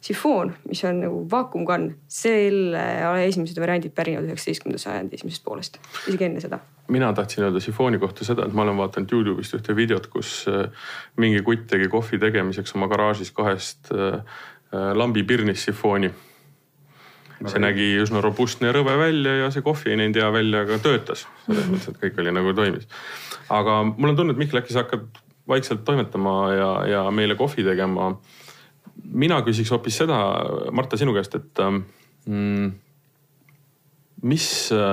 [0.00, 2.82] sifoon, mis on nagu vaakumkann, selle
[3.26, 6.60] esimesed variandid pärinevad üheksateistkümnenda sajandi esimesest poolest, isegi enne seda.
[6.92, 10.70] mina tahtsin öelda sifooni kohta seda, et ma olen vaadanud Youtube'ist ühte videot, kus äh,
[11.16, 16.12] mingi kutt tegi kohvi tegemiseks oma garaažis kahest äh, äh, lambipirnist sifooni
[17.44, 20.78] see nägi üsna robustne ja rõve välja ja see kohvi ei näinud hea välja, aga
[20.80, 21.26] töötas.
[21.44, 22.88] selles mõttes, et kõik oli nagu toimis.
[23.52, 27.64] aga mul on tunne, et Mihkel, äkki sa hakkad vaikselt toimetama ja, ja meile kohvi
[27.66, 28.14] tegema
[29.04, 30.18] mina küsiks hoopis seda,
[30.72, 31.82] Marta, sinu käest, et ähm,
[32.26, 32.72] mm,
[34.22, 34.46] mis,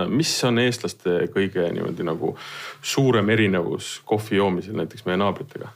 [0.09, 2.35] mis on eestlaste kõige niimoodi nagu
[2.81, 5.71] suurem erinevus kohvi joomisel näiteks meie naabritega?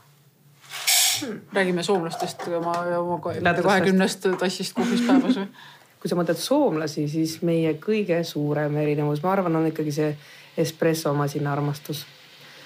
[1.53, 3.15] räägime soomlastest oma, oma
[3.63, 5.47] kahekümnest tassist kohvist päevas või?
[5.97, 10.11] kui sa mõtled soomlasi, siis meie kõige suurem erinevus, ma arvan, on ikkagi see
[10.57, 12.05] espressomasina armastus.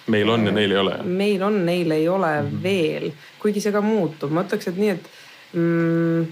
[0.08, 0.98] meil on ja neil ei ole?
[1.04, 2.64] meil on, neil ei ole mm -hmm.
[2.64, 5.10] veel, kuigi see ka muutub, ma ütleks, et nii, et
[5.54, 6.26] mm,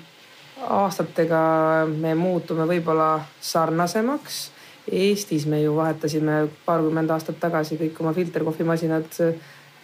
[0.69, 1.41] aastatega
[1.89, 4.49] me muutume võib-olla sarnasemaks.
[4.89, 9.21] Eestis me ju vahetasime paarkümmend aastat tagasi kõik oma filterkohvimasinad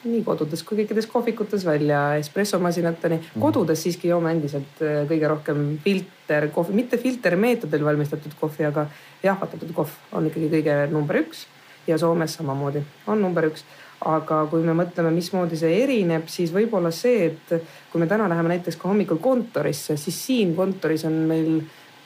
[0.06, 3.18] nii kodudes kui kõikides kohvikutes välja espressomasinateni.
[3.18, 3.42] Mhm.
[3.42, 8.88] kodudes siiski joome endiselt äh, kõige rohkem filterkohvi, mitte filtermeetodil valmistatud kohvi, aga
[9.24, 11.46] jahvatatud kohv on ikkagi kõige number üks
[11.88, 13.66] ja Soomes samamoodi on number üks
[14.06, 18.54] aga kui me mõtleme, mismoodi see erineb, siis võib-olla see, et kui me täna läheme
[18.54, 21.58] näiteks ka hommikul kontorisse, siis siin kontoris on meil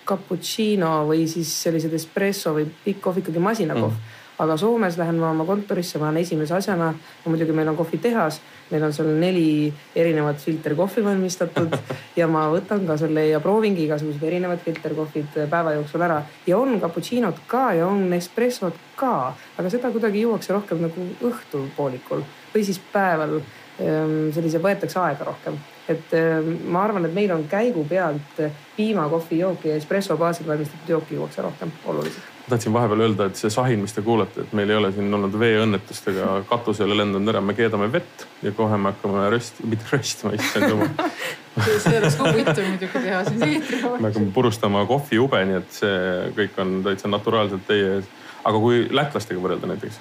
[0.08, 3.94] cappuccino või siis sellised espresso või pikk kohv ikkagi masinakohv.
[3.94, 6.94] Mm aga Soomes lähen ma oma kontorisse, ma olen esimese asjana,
[7.26, 8.40] muidugi meil on kohvitehas,
[8.72, 11.76] meil on seal neli erinevat filterkohvi valmistatud
[12.20, 16.22] ja ma võtan ka selle ja proovingi igasugused erinevad filterkohvid päeva jooksul ära.
[16.48, 22.24] Ja on cappuccinot ka ja on espressot ka, aga seda kuidagi juuakse rohkem nagu õhtupoolikul
[22.54, 25.60] või siis päeval ehm, sellise võetakse aega rohkem.
[25.90, 28.44] Et ehm, ma arvan, et meil on käigu pealt
[28.80, 33.40] piima, kohvi, jooki ja espresso baasil valmistatud jooki juuakse rohkem oluliselt tahtsin vahepeal öelda, et
[33.40, 37.42] see sahin, mis te kuulete, et meil ei ole siin olnud veeõnnetustega katusele lendanud ära,
[37.46, 40.92] me keedame vett ja kohe me hakkame röst-, mitte röstima, issand jumal
[41.84, 44.00] see oleks ka huvitav muidugi teha siin eetri vahel.
[44.00, 45.98] me hakkame purustama kohvijube, nii et see
[46.38, 48.16] kõik on täitsa naturaalselt teie ees.
[48.44, 50.00] aga kui lätlastega võrrelda näiteks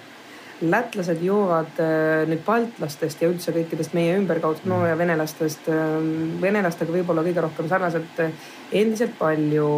[0.61, 6.95] lätlased joovad äh, nüüd baltlastest ja üldse kõikidest meie ümberkaudu, no ja venelastest, ähm, venelastega
[6.95, 8.33] võib-olla kõige rohkem sarnaselt äh,
[8.73, 9.69] endiselt palju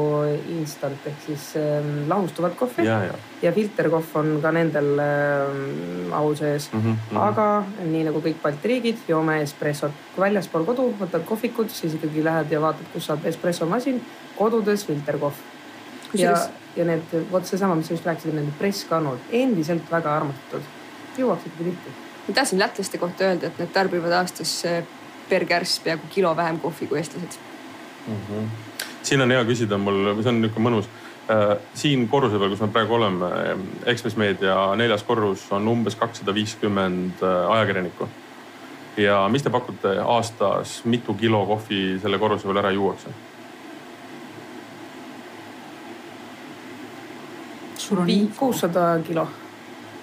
[0.56, 3.18] instant ehk siis ähm, lahustuvat kohvi ja, ja.
[3.44, 6.80] ja filterkohv on ka nendel äh, au sees mm.
[6.80, 7.20] -hmm.
[7.28, 7.46] aga
[7.84, 9.92] nii nagu kõik Balti riigid, joome espressot.
[10.14, 14.00] kui väljaspool kodu võtad kohvikud, siis ikkagi lähed ja vaatad, kus saab espressomasin,
[14.36, 15.49] kodudes filterkohv.
[16.14, 16.34] Ja
[16.76, 20.66] ja need, vot seesama, mis sa just rääkisid, need presskannud, endiselt väga armastatud,
[21.18, 21.94] juuakse ikkagi tihti.
[22.28, 24.84] ma tahtsin lätlaste kohta öelda, et nad tarbivad aastas eh,
[25.28, 27.38] per kärss peaaegu kilo vähem kohvi kui eestlased
[28.06, 28.14] mm.
[28.14, 28.48] -hmm.
[29.02, 30.88] siin on hea küsida mul, see on niisugune mõnus
[31.30, 33.30] äh, siin korruse peal, kus me praegu oleme,
[33.84, 38.08] Ekspress Meedia neljas korrus on umbes kakssada viiskümmend äh, ajakirjanikku.
[38.96, 43.10] ja mis te pakute aastas, mitu kilo kohvi selle korruse peal ära juuakse?
[47.90, 49.28] Sul on kuussada kilo.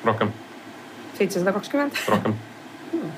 [0.04, 0.34] rohkem.
[1.18, 1.92] seitsesada kakskümmend.
[2.08, 2.34] rohkem
[2.92, 3.12] hmm..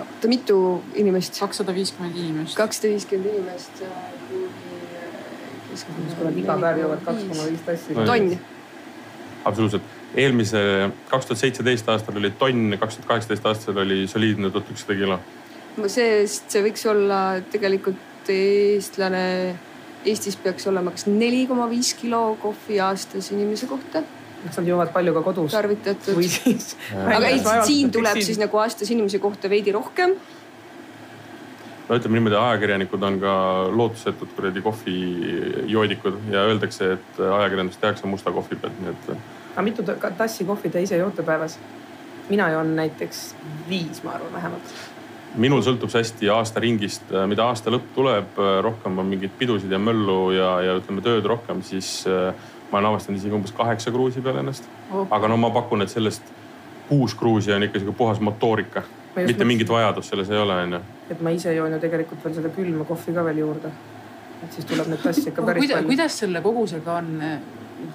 [0.00, 1.40] oota, mitu inimest?
[1.40, 2.56] kakssada viiskümmend inimest.
[2.56, 3.84] kakssada viiskümmend inimest.
[6.16, 7.94] kui nad iga päev joovad kaks koma viis tassi.
[7.94, 8.38] tonn.
[9.44, 10.58] absoluutselt eelmise,
[11.10, 15.20] kaks tuhat seitseteist aastal oli tonn, kaks tuhat kaheksateist aastal oli soliidne tuhat ükssada kilo.
[15.86, 17.20] see, see võiks olla
[17.52, 19.24] tegelikult eestlane,
[20.04, 24.04] Eestis peaks olema kas neli koma viis kilo kohvi aastas inimese kohta
[24.44, 25.52] kas nad joovad palju ka kodus?
[25.52, 26.14] tarvitatud.
[26.18, 26.74] või siis.
[26.92, 30.16] aga ei, siin tuleb siis nagu aastas inimese kohta veidi rohkem
[31.88, 33.36] no ütleme niimoodi, ajakirjanikud on ka
[33.72, 39.10] lootusetud kuradi kohvijoodikud ja öeldakse, et ajakirjandust tehakse musta kohvi pealt, nii et.
[39.54, 39.86] aga mitu
[40.18, 41.58] tassi kohvi te ise joote päevas?
[42.28, 43.34] mina joon näiteks
[43.68, 44.76] viis, ma arvan vähemalt.
[45.40, 50.18] Minul sõltub see hästi aastaringist, mida aasta lõpp tuleb, rohkem on mingeid pidusid ja möllu
[50.36, 52.30] ja, ja ütleme tööd rohkem, siis äh,
[52.70, 55.06] ma olen avastanud isegi umbes kaheksa kruusi peale ennast oh..
[55.10, 56.30] aga no ma pakun, et sellest
[56.88, 58.84] kuus kruusi on ikka sihuke puhas motoorika
[59.22, 60.80] mitte mingit vajadust selles ei ole, onju.
[61.10, 63.70] et ma ise joon ju tegelikult veel seda külma kohvi ka veel juurde.
[64.44, 65.92] Et siis tuleb neid tasse ikka päris Kuida, palju.
[65.92, 67.12] kuidas selle kogusega on?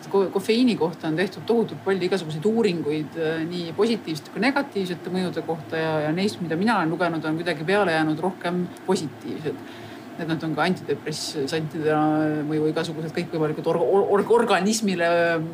[0.09, 5.79] kofeiini kohta on tehtud tohutult palju igasuguseid uuringuid äh, nii positiivsete kui negatiivsete mõjude kohta
[5.79, 9.63] ja, ja neist, mida mina olen lugenud, on kuidagi peale jäänud rohkem positiivsed
[10.19, 13.85] et nad on ka antidepressantidena mõju igasugused kõikvõimalikud org
[14.17, 15.07] org organismile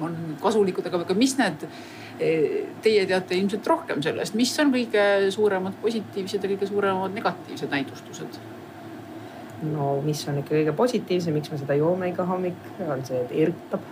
[0.03, 1.69] on kasulikud, aga mis need
[2.15, 5.03] Teie teate ilmselt rohkem sellest, mis on kõige
[5.35, 8.39] suuremad positiivsed ja kõige suuremad negatiivsed näidustused?
[9.63, 13.37] No mis on ikka kõige positiivsem, miks me seda joome iga hommik, on see, et
[13.45, 13.85] ergutab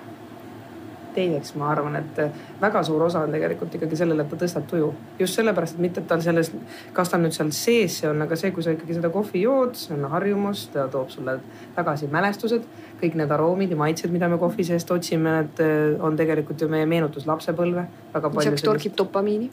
[1.13, 2.21] teiseks ma arvan, et
[2.61, 4.87] väga suur osa on tegelikult ikkagi sellele, et ta tõstab tuju.
[5.19, 6.51] just sellepärast, et mitte, et tal selles,
[6.93, 9.75] kas tal nüüd seal sees see on, aga see, kui sa ikkagi seda kohvi jood,
[9.79, 11.39] see on harjumus, ta toob sulle
[11.75, 12.65] tagasi mälestused.
[13.03, 16.69] kõik need aroomid ja maitsed, mida me kohvi seest otsime, need eh, on tegelikult ju
[16.71, 17.85] meie meenutus lapsepõlve.
[18.15, 19.51] lisaks torgib dopamiini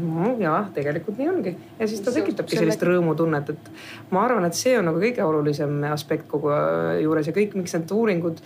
[0.00, 3.72] no jah, tegelikult nii ongi ja siis ta tekitabki sellist rõõmutunnet, et
[4.10, 6.52] ma arvan, et see on nagu kõige olulisem aspekt kogu
[7.02, 8.40] juures ja kõik, miks need uuringud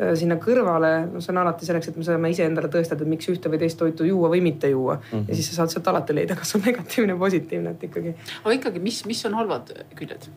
[0.00, 3.28] Äh, sinna kõrvale, no see on alati selleks, et me saame iseendale tõestada, et miks
[3.28, 5.10] ühte või teist toitu juua või mitte juua mm.
[5.10, 5.26] -hmm.
[5.28, 8.14] ja siis sa saad sealt alati leida, kas on negatiivne, positiivne, et ikkagi.
[8.44, 10.30] aga ikkagi, mis, mis on halvad küljed?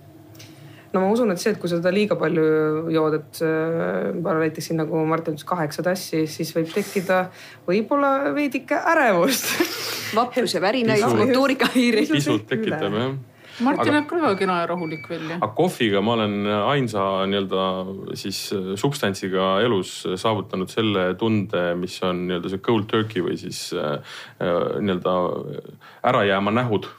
[0.93, 2.45] No ma usun, et see, et kui sa seda liiga palju
[2.93, 7.25] jood, et äh, näiteks siin nagu Martin ütles kaheksa tassi, siis võib tekkida
[7.67, 9.49] võib-olla veidike ärevust.
[10.17, 12.12] Vapruse värinaid, motoorikahäireid.
[12.13, 13.13] pisut tekitab jah.
[13.62, 15.36] Martin näeb ka väga kena ja rahulik välja.
[15.38, 17.65] aga kohviga ma olen ainsa nii-öelda
[18.17, 23.67] siis äh, substantsiga elus saavutanud selle tunde, mis on nii-öelda see cold turkey või siis
[23.77, 24.01] äh,
[24.41, 25.17] äh nii-öelda
[26.10, 26.89] ära jääma nähud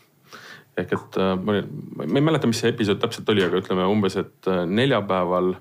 [0.76, 1.60] ehk et äh, ma,
[2.04, 5.54] ma ei mäleta, mis see episood täpselt oli, aga ütleme umbes, et neljapäeval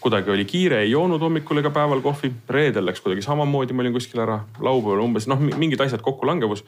[0.00, 2.32] kuidagi oli kiire, ei joonud hommikul ega päeval kohvi.
[2.48, 4.40] reedel läks kuidagi samamoodi, ma olin kuskil ära.
[4.60, 6.64] laupäeval umbes noh, mingid asjad kokkulangevus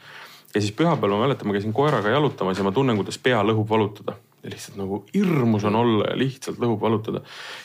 [0.55, 3.69] ja siis pühapäeval ma mäletan, ma käisin koeraga jalutamas ja ma tunnen, kuidas pea lõhub
[3.69, 4.15] valutada.
[4.43, 7.21] ja lihtsalt nagu hirmus on olla ja lihtsalt lõhub valutada.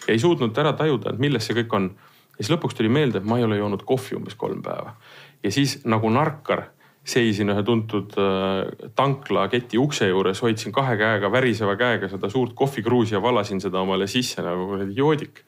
[0.06, 1.90] ja ei suutnud ära tajuda, et milles see kõik on.
[2.38, 4.96] ja siis lõpuks tuli meelde, et ma ei ole joonud kohvi umbes kolm päeva.
[5.42, 6.66] ja siis nagu narkar
[7.04, 13.16] seisin ühe tuntud äh, tanklaketi ukse juures, hoidsin kahe käega, väriseva käega seda suurt kohvikruusi
[13.16, 15.44] ja valasin seda omale sisse nagu kuradi joodik.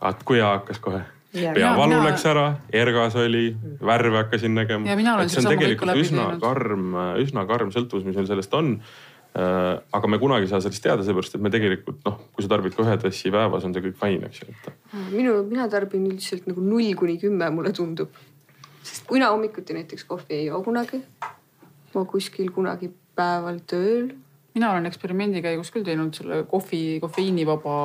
[0.00, 1.02] vaat kui hea hakkas kohe
[1.34, 2.04] peavalu mina...
[2.08, 3.48] läks ära, ergas oli,
[3.82, 4.96] värve hakkasin nägema.
[5.26, 6.40] see on tegelikult üsna teinud.
[6.42, 10.84] karm, üsna karm sõltuvus, mis meil sellest on äh, aga me kunagi ei saa sellest
[10.84, 13.84] teada, seepärast et me tegelikult noh, kui sa tarbid ka ühe tassi päevas, on see
[13.88, 14.76] kõik fine, eks ju,
[15.12, 18.14] minu, mina tarbin üldiselt nagu null kuni kümme, mulle tundub.
[18.94, 21.02] Sest mina hommikuti näiteks kohvi ei joo kunagi.
[21.94, 24.12] ma kuskil kunagi päeval tööl
[24.54, 27.76] mina olen eksperimendi käigus küll teinud selle kohvi, kofeiinivaba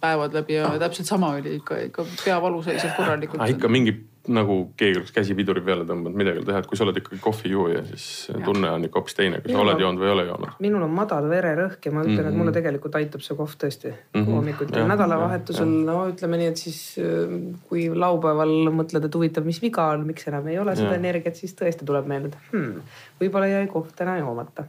[0.00, 3.48] päevad läbi ja täpselt sama oli ikka, ikka peavalu sai sealt korralikult.
[3.48, 3.96] ikka mingi
[4.28, 7.82] nagu keegi oleks käsi piduri peale tõmmanud, midagi teha, et kui sa oled ikkagi kohvijooja,
[7.88, 8.40] siis ja.
[8.44, 10.58] tunne on ikka hoopis teine, kui sa oled joonud või ei ole joonud.
[10.66, 12.28] minul on madal vererõhk ja ma ütlen mm, -hmm.
[12.28, 12.58] et mulle mhm.
[12.58, 14.34] tegelikult aitab see kohv tõesti mm -hmm.
[14.36, 17.32] hommikuti ja nädalavahetusel, no ütleme nii, et siis äh,
[17.68, 21.00] kui laupäeval mõtled, et huvitav, mis viga on, miks enam ei ole seda ja.
[21.00, 24.68] energiat, siis tõesti tuleb meelde, et hmm, võib-olla jäi kohv täna joomata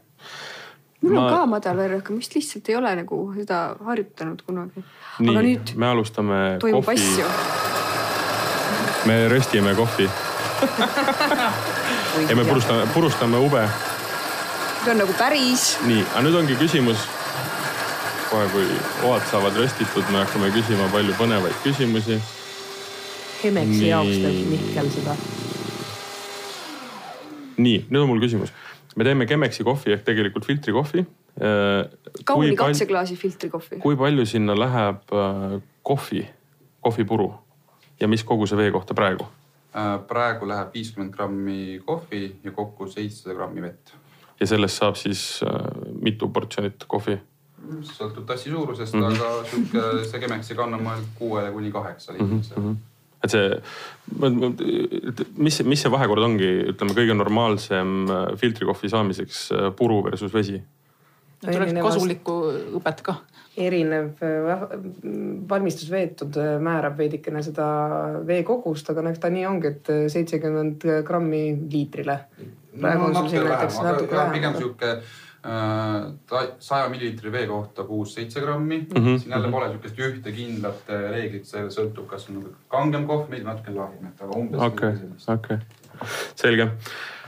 [1.01, 1.25] mul ma...
[1.25, 4.83] on ka madal vererõhk, ma vist lihtsalt ei ole nagu seda harjutanud kunagi.
[5.19, 5.75] aga nüüd.
[5.75, 6.41] me alustame.
[6.61, 6.99] toimub kohvi.
[6.99, 7.80] asju.
[9.05, 10.05] Me röstime kohvi
[12.29, 13.69] ja me purustame, purustame ube.
[14.83, 15.77] see on nagu päris.
[15.85, 16.99] nii, aga nüüd ongi küsimus.
[18.29, 18.65] kohe, kui
[19.09, 22.15] oad saavad röstitud, me hakkame küsima palju põnevaid küsimusi.
[23.43, 25.13] Hemeksi jaoks teeb Mihkel seda.
[27.57, 28.51] nii, nüüd on mul küsimus
[28.95, 31.05] me teeme Chemeksi kohvi ehk tegelikult filtrikohvi.
[31.41, 31.85] Äh,
[32.25, 33.79] kauni katseklaasi filtrikohvi.
[33.79, 36.25] kui palju sinna läheb äh, kohvi,
[36.81, 37.31] kohvipuru
[38.01, 39.27] ja mis koguse vee kohta praegu?
[39.71, 43.93] Äh, praegu läheb viiskümmend grammi kohvi ja kokku seitsesada grammi vett.
[44.39, 45.41] ja sellest saab siis
[46.01, 47.19] mitu portsjonit kohvi?
[47.85, 49.21] sõltub tassi suurusest mm, -hmm.
[49.21, 52.69] aga sihuke see Chemeksi kann on mõeldud kuuele kuni kaheksa liitrise mm.
[52.69, 52.79] -hmm
[53.23, 53.49] et see,
[55.37, 60.61] mis, mis see vahekord ongi, ütleme kõige normaalsem äh, filtrikohvi saamiseks äh, puru versus vesi?
[61.45, 62.37] Tuleks kasulikku
[62.79, 63.17] õpet ka.
[63.61, 64.61] erinev äh,
[65.49, 67.65] valmistusveetud määrab veidikene seda
[68.27, 72.19] veekogust, aga noh, ta nii ongi, et seitsekümmend grammi liitrile.
[72.77, 74.31] praegu no, on sul siin näiteks natuke vähem.
[74.37, 74.95] pigem sihuke
[75.41, 79.05] saja milliliitri vee kohta kuus-seitse grammi mm.
[79.05, 79.19] -hmm.
[79.19, 83.29] siin jälle pole sihukest ühte kindlat äh, reeglit, see sõltub, kas on nagu kangem kohv,
[83.29, 84.61] meeldib natuke lahjem, et aga umbes.
[84.61, 84.93] okei,
[85.27, 85.57] okei,
[86.35, 86.69] selge.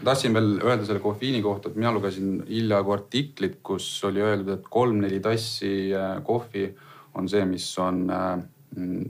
[0.03, 4.67] tahtsin veel öelda selle kofeiini kohta, et mina lugesin hiljaaegu artiklit, kus oli öeldud, et
[4.69, 6.67] kolm-neli tassi äh, kohvi
[7.15, 8.35] on see, mis on äh,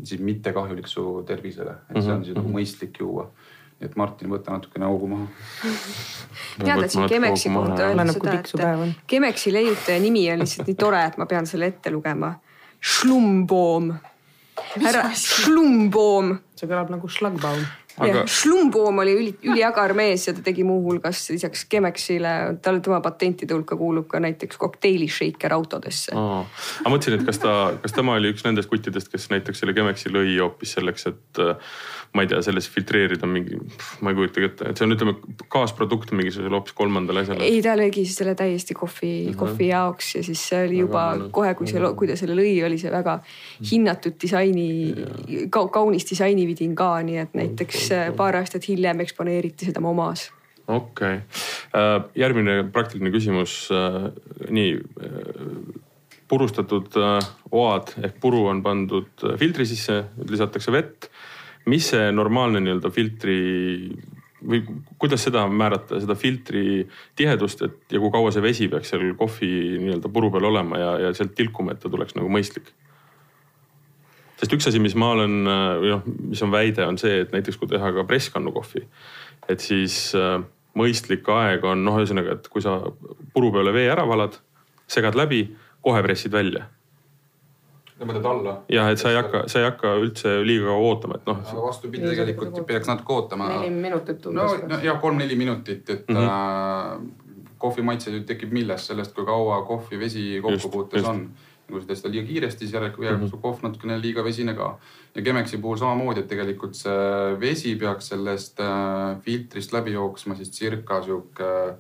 [0.04, 3.30] siis mitte kahjulik su tervisele, et see on siis nagu mõistlik juua
[3.84, 5.26] et Martin, võta natukene hoogu maha.
[6.64, 8.16] tead, et siin Kemeksi kohta öeldi
[8.48, 12.34] seda, et Kemeksi leiutaja nimi on lihtsalt nii tore, et ma pean selle ette lugema.
[12.80, 13.92] Schlumboom.
[14.78, 16.38] härra Schlumboom.
[16.56, 17.64] see kõlab nagu Schlagbaum
[18.02, 18.24] Aga...
[18.26, 22.32] Schlumboom oli üli, üliagar mees ja ta tegi muuhulgas lisaks Chemexile,
[22.66, 26.16] tal tema patentide hulka kuulub ka näiteks kokteilishaker autodesse.
[26.16, 27.54] ma mõtlesin, et kas ta,
[27.84, 31.44] kas tema oli üks nendest kuttidest, kes näiteks selle Chemexi lõi hoopis selleks, et
[32.14, 33.58] ma ei tea, selles filtreerida mingi,
[34.06, 35.14] ma ei kujuta ette, et see on, ütleme
[35.54, 37.46] kaasprodukt mingisugusele hoopis kolmandale asjale.
[37.46, 39.40] ei, ta lõigi selle täiesti kohvi mm, -hmm.
[39.40, 42.54] kohvi jaoks ja siis see oli juba väga kohe, kui see, kui ta selle lõi,
[42.66, 43.20] oli see väga
[43.72, 44.68] hinnatud disaini
[45.54, 47.83] ka,, kaunis disainividin ka, nii et näiteks
[48.18, 50.30] paar aastat hiljem eksponeeriti seda MoMA-s
[50.68, 51.22] okei okay.,
[51.76, 53.68] äh, järgmine praktiline küsimus.
[53.72, 54.12] Äh,
[54.50, 55.82] nii, äh,
[56.28, 56.96] purustatud
[57.52, 61.10] oad ehk puru on pandud filtri sisse, lisatakse vett
[61.70, 63.38] mis see normaalne nii-öelda filtri
[64.44, 64.60] või
[65.00, 66.84] kuidas seda määrata, seda filtri
[67.16, 70.90] tihedust, et ja kui kaua see vesi peaks seal kohvi nii-öelda puru peal olema ja,
[71.06, 72.74] ja sealt tilkuma, et ta tuleks nagu mõistlik?
[74.44, 76.04] Sest üks asi, mis ma olen või noh,
[76.34, 78.84] mis on väide, on see, et näiteks kui teha ka presskannu kohvi,
[79.48, 80.38] et siis äh,
[80.76, 82.80] mõistlik aeg on noh, ühesõnaga, et kui sa
[83.34, 84.36] puru peale vee ära valad,
[84.92, 85.46] segad läbi,
[85.84, 86.68] kohe pressid välja
[88.04, 88.54] tõmbad alla.
[88.72, 91.40] jah, et sa ei hakka, sa ei hakka üldse liiga kaua ootama, et noh.
[91.40, 93.50] aga vastupidi, tegelikult peaks natuke ootama.
[93.54, 94.64] neli minutit umbes.
[94.70, 97.00] no ja kolm-neli minutit, et mm -hmm.
[97.00, 101.30] äh, kohvi maitse tekib millest, sellest, kui kaua kohvi vesi kokkupuutes on.
[101.74, 103.32] Kui sa seda liiga kiiresti, siis järelikult jääb mm -hmm.
[103.32, 104.78] su kohv natukene liiga vesine ka.
[105.16, 110.52] ja Chemeksi puhul samamoodi, et tegelikult see vesi peaks sellest äh, filtrist läbi jooksma siis
[110.52, 111.76] circa sihuke äh,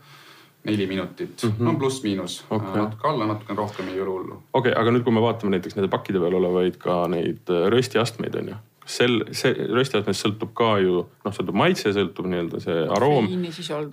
[0.64, 1.64] neli minutit mm, -hmm.
[1.64, 4.34] no pluss-miinus okay., natuke alla, natuke rohkem ei ole hullu.
[4.54, 7.68] okei okay,, aga nüüd, kui me vaatame näiteks nende pakkide peal olevaid ka neid äh,
[7.74, 12.86] röstiastmeid on ju sel, see röstiastmest sõltub ka ju noh, sõltub maitse, sõltub nii-öelda see
[12.98, 13.28] aroom,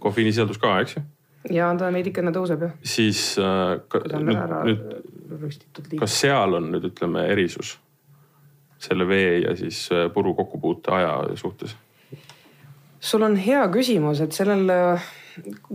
[0.03, 1.03] kofeiinisisaldus ka, eks ju.
[1.57, 2.77] ja ta veidikene tõuseb jah.
[2.83, 4.79] siis äh, ka, nüüd,
[5.31, 7.77] nüüd kas seal on nüüd ütleme erisus
[8.81, 11.77] selle vee ja siis äh, puru kokkupuute aja suhtes?
[13.01, 15.11] sul on hea küsimus, et sellel äh,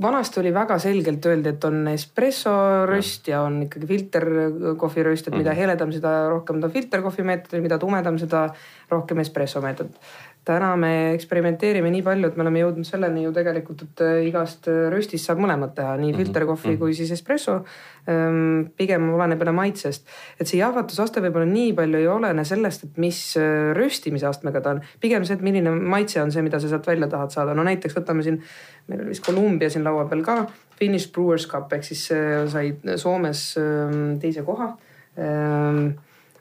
[0.01, 2.53] vanasti oli väga selgelt öeldi, et on espresso
[2.89, 5.59] röst ja on ikkagi filterkohviröst, et mida mhm.
[5.59, 8.47] heledam, seda rohkem ta filterkohvi meetodil, mida tumedam, seda
[8.91, 9.95] rohkem espresso meetod
[10.45, 14.69] täna me eksperimenteerime nii palju, et me oleme jõudnud selleni ju tegelikult, et äh, igast
[14.69, 16.79] äh, röstist saab mõlemat teha, nii mhm, filterkohvi mm -hmm.
[16.79, 17.63] kui siis espresso.
[18.09, 20.05] Ähm, pigem oleneb jälle maitsest,
[20.39, 24.75] et see jahvatusaste võib-olla nii palju ei olene sellest, et mis äh, röstimise astmega ta
[24.75, 27.53] on, pigem see, et milline maitse on see, mida sa sealt välja tahad saada.
[27.53, 28.41] no näiteks võtame siin,
[28.87, 30.45] meil oli vist Columbia siin laua peal ka,
[30.77, 32.11] Finnish Brewers Cup ehk siis
[32.47, 34.77] sai Soomes ähm, teise koha
[35.17, 35.95] ähm,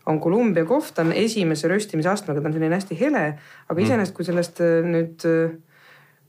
[0.06, 3.24] on Columbia kohv, ta on esimese röstimisastmega, ta on selline hästi hele,
[3.68, 3.84] aga mm.
[3.86, 5.54] iseenesest, kui sellest äh, nüüd äh,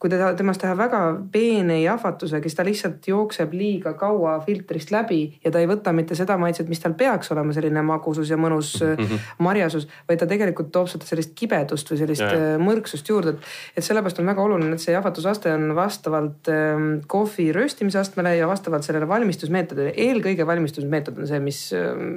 [0.06, 1.00] kui ta temast teha väga
[1.34, 6.18] peene jahvatusega, siis ta lihtsalt jookseb liiga kaua filtrist läbi ja ta ei võta mitte
[6.18, 9.26] seda maitset, mis tal peaks olema, selline magusus ja mõnus mm -hmm.
[9.48, 12.30] marjasus, vaid ta tegelikult toob seda sellist kibedust või sellist ja.
[12.36, 13.34] Äh, mõrksust juurde.
[13.34, 18.38] et, et sellepärast on väga oluline, et see jahvatusaste on vastavalt ähm, kohvi röstimise astmele
[18.38, 19.94] ja vastavalt sellele valmistusmeetodile.
[19.98, 21.72] eelkõige valmistusmeetod on see, mis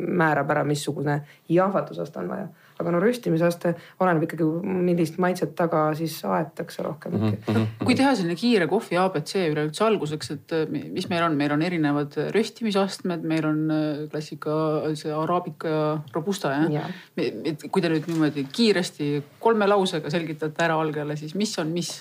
[0.09, 2.49] määrab ära, missugune jahvatusaste on vaja
[2.79, 4.47] aga no röstimisaste oleneb ikkagi,
[4.89, 7.37] millist maitset taga siis aetakse rohkem mm.
[7.47, 7.67] -hmm.
[7.85, 11.63] kui teha selline kiire kohvi abc üleüldse alguseks, et äh, mis meil on, meil on
[11.63, 14.59] erinevad röstimisastmed, meil on äh, klassika,
[14.95, 16.85] see araabika ja robusta jah ja.?
[17.19, 19.11] et kui te nüüd niimoodi kiiresti
[19.41, 21.97] kolme lausega selgitate ära algajale, siis mis on mis?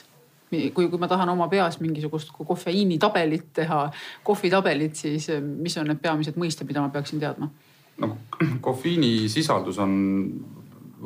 [0.50, 3.82] kui, kui ma tahan oma peas mingisugust kofeiinitabelit teha,
[4.24, 7.50] kohvitabelit, siis äh, mis on need peamised mõisted, mida ma peaksin teadma?
[7.98, 8.14] no
[8.62, 9.94] kofeiini sisaldus on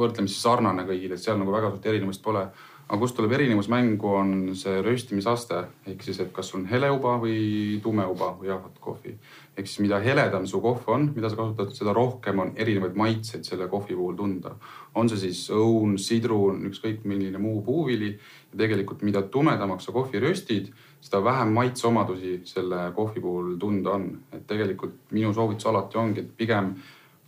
[0.02, 2.49] võrdlemisi sarnane kõigile, et seal nagu väga suurt erinevust pole.
[2.91, 7.80] aga kust tuleb erinevus mängu, on see röstimisaste ehk siis, et kas on heleuba või
[7.84, 9.16] tumeuba või jahvat kohvi.
[9.58, 13.47] ehk siis mida heledam su kohv on, mida sa kasutad, seda rohkem on erinevaid maitseid
[13.47, 14.56] selle kohvi puhul tunda.
[14.95, 18.18] on see siis õun, sidrun, ükskõik milline muu puuvili.
[18.52, 24.18] ja tegelikult, mida tumedamaks sa kohvi röstid, seda vähem maitseomadusi selle kohvi puhul tunda on.
[24.34, 26.76] et tegelikult minu soovitus alati ongi, et pigem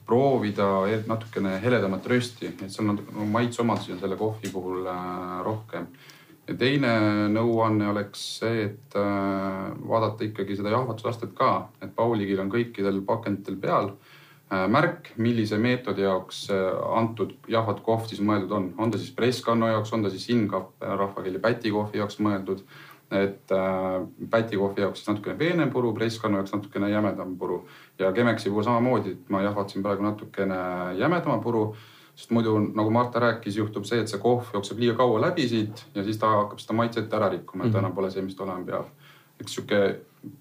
[0.06, 0.68] proovida
[1.08, 5.88] natukene heledamat rösti, et seal natuke no, maitseomadusi on selle kohvi puhul äh, rohkem.
[6.48, 6.90] ja teine
[7.32, 13.56] nõuanne oleks see, et äh, vaadata ikkagi seda jahvatusastet ka, et Pauligil on kõikidel pakenditel
[13.64, 16.46] peal äh, märk, millise meetodi jaoks
[16.98, 21.40] antud jahvatukohv siis mõeldud on, on ta siis presskanno jaoks, on ta siis inkapp rahvakeeli
[21.44, 22.66] pätikohvi jaoks mõeldud
[23.14, 27.64] et äh, pätikohvi jaoks siis natukene peenem puru, presskannu jaoks natukene jämedam puru
[28.00, 30.58] ja Chemeksi puhul samamoodi, et ma jahvatasin praegu natukene
[30.98, 31.66] jämedama puru,
[32.16, 35.86] sest muidu nagu Marta rääkis, juhtub see, et see kohv jookseb liiga kaua läbi siit
[35.96, 37.86] ja siis ta hakkab seda maitset ära rikkuma, et ta mhm.
[37.86, 38.92] enam pole see, mis ta olema peab.
[39.42, 39.80] üks sihuke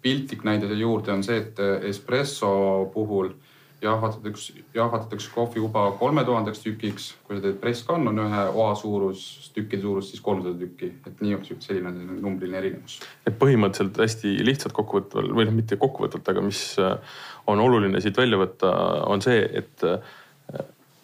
[0.03, 1.59] piltlik näide siia juurde on see, et
[1.89, 2.53] espresso
[2.95, 3.33] puhul
[3.83, 7.09] jahvatatakse, jahvatatakse kohvi juba kolme tuhandeks tükiks.
[7.27, 11.39] kui sa teed presskann on ühe oa suurus, tükkide suurus, siis kolmsada tükki, et nii
[11.59, 13.01] selline numbriline erinevus.
[13.27, 17.17] et põhimõtteliselt hästi lihtsalt kokkuvõtval või noh, mitte kokkuvõtvalt, aga mis äh,
[17.47, 18.71] on oluline siit välja võtta,
[19.11, 19.99] on see, et äh,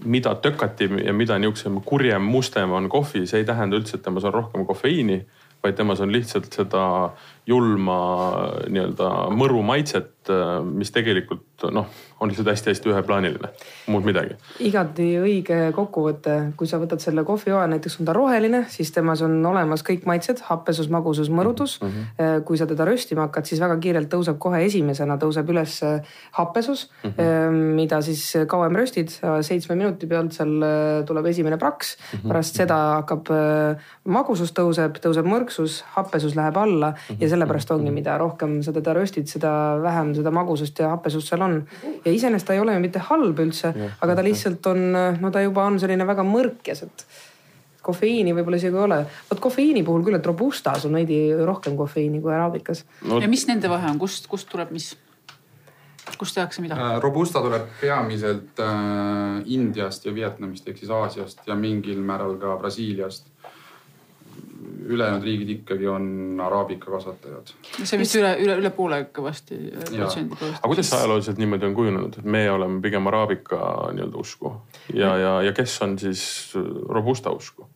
[0.04, 4.26] mida tökatim ja mida niisugusem kurjem, mustem on kohvi, see ei tähenda üldse, et temas
[4.28, 5.24] on rohkem kofeiini
[5.62, 6.82] vaid temas on lihtsalt seda
[7.48, 7.98] julma
[8.68, 10.14] nii-öelda mõru maitset,
[10.68, 11.86] mis tegelikult noh,
[12.20, 13.48] on lihtsalt hästi-hästi üheplaaniline,
[13.88, 14.36] muud midagi.
[14.62, 19.38] igati õige kokkuvõte, kui sa võtad selle kohvijoa, näiteks on ta roheline, siis temas on
[19.46, 21.88] olemas kõik maitsed, happesus, magusus, mõrudus mm.
[21.88, 22.44] -hmm.
[22.44, 25.80] kui sa teda röstima hakkad, siis väga kiirelt tõuseb kohe esimesena tõuseb üles
[26.36, 27.58] happesus mm, -hmm.
[27.80, 32.18] mida siis kauem röstid, seitsme minuti pealt seal äh, tuleb esimene praks mm.
[32.18, 32.28] -hmm.
[32.28, 37.22] pärast seda hakkab äh, magusus tõuseb, tõuseb mõrksus, happesus läheb alla mm -hmm.
[37.22, 41.46] ja sellepärast ongi, mida rohkem sa teda röstid, seda vähem seda magusust ja happesust seal
[41.46, 41.58] on.
[42.04, 43.72] ja iseenesest ta ei ole ju mitte halb üldse,
[44.02, 44.86] aga ta lihtsalt on,
[45.22, 47.08] no ta juba on selline väga mõrkjas, et
[47.88, 49.02] kofeiini võib-olla isegi ei ole.
[49.30, 53.20] vot kofeiini puhul küll, et robustas on veidi rohkem kofeiini kui araabikas no..
[53.22, 54.92] ja mis nende vahe on, kust, kust tuleb mis?
[56.18, 56.76] kust tehakse mida?
[56.76, 62.56] Äh, robusta tuleb peamiselt äh, Indiast ja Vietnamist ehk siis Aasiast ja mingil määral ka
[62.60, 63.28] Brasiiliast
[64.86, 67.52] ülejäänud riigid ikkagi on araabika kasvatajad.
[67.82, 69.58] see vist üle, üle, üle poole kõvasti
[69.88, 70.38] protsendi.
[70.50, 73.58] aga kuidas see ajalooliselt niimoodi on kujunenud, et me oleme pigem araabika
[73.96, 74.54] nii-öelda usku
[74.94, 76.22] ja, ja, ja kes on siis
[76.88, 77.68] robusta usku?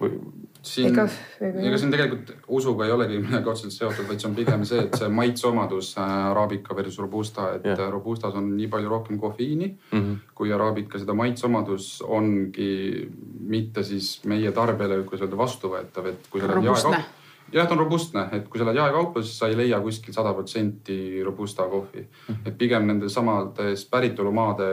[0.00, 0.18] või
[0.66, 1.06] siin, ega,
[1.40, 4.98] ega siin tegelikult usuga ei olegi midagi otseselt seotud, vaid see on pigem see, et
[5.00, 7.84] see maitseomadus äh, araabika versus robusta, et yeah.
[7.92, 10.16] robustas on nii palju rohkem kofeiini mm -hmm.
[10.34, 13.10] kui araabika, seda maitseomadus ongi
[13.56, 17.78] mitte siis meie tarbijale, kuidas öelda, vastuvõetav, et kui sa oled jaekaup jah, ta on
[17.78, 22.06] robustne, et kui sa lähed jaekaupluses, sa ei leia kuskil sada protsenti robusta kohvi mm.
[22.34, 22.48] -hmm.
[22.48, 24.64] et pigem nendes samades päritolumaade,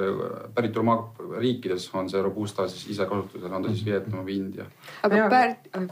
[0.55, 3.91] päritolumaa riikides on see robusta siis ise kasutusel, on ta siis mhm.
[3.91, 4.65] Vietnam või India.
[5.03, 5.87] aga pär-,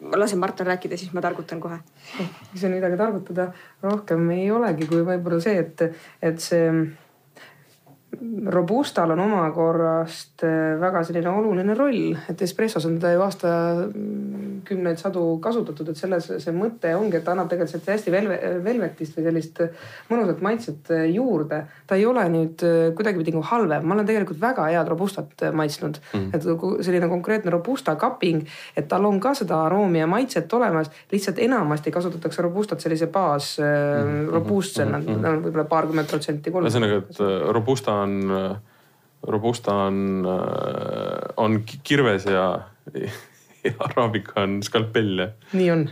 [0.00, 1.78] ma lasen Martin rääkida, siis ma targutan kohe.
[2.20, 5.82] ei saa midagi targutada, rohkem ei olegi kui võib-olla see, et,
[6.22, 6.70] et see
[8.46, 15.24] Robustal on omakorrast äh, väga selline oluline roll, et espressos on teda ju aastakümneid sadu
[15.42, 19.60] kasutatud, et selles see mõte ongi, et ta annab tegelikult hästi velve, velvetist või sellist
[20.10, 21.64] mõnusat maitset äh, juurde.
[21.86, 26.00] ta ei ole nüüd äh, kuidagipidi nagu halvem, ma olen tegelikult väga head robustat maitsnud
[26.12, 26.48] mm., et
[26.86, 28.46] selline konkreetne robusta cupping,
[28.76, 33.56] et tal on ka seda aroomi ja maitset olemas, lihtsalt enamasti kasutatakse robustat sellise baas
[33.60, 34.30] mm.
[34.32, 35.44] robustsena mm, -hmm.
[35.44, 36.50] võib-olla paarkümmend protsenti.
[36.50, 37.20] ühesõnaga, et
[37.52, 38.05] robusta on,
[39.26, 40.26] robusta on,
[41.36, 42.60] on kirves ja
[43.88, 45.34] araabika on skalpell jah.
[45.56, 45.88] nii on.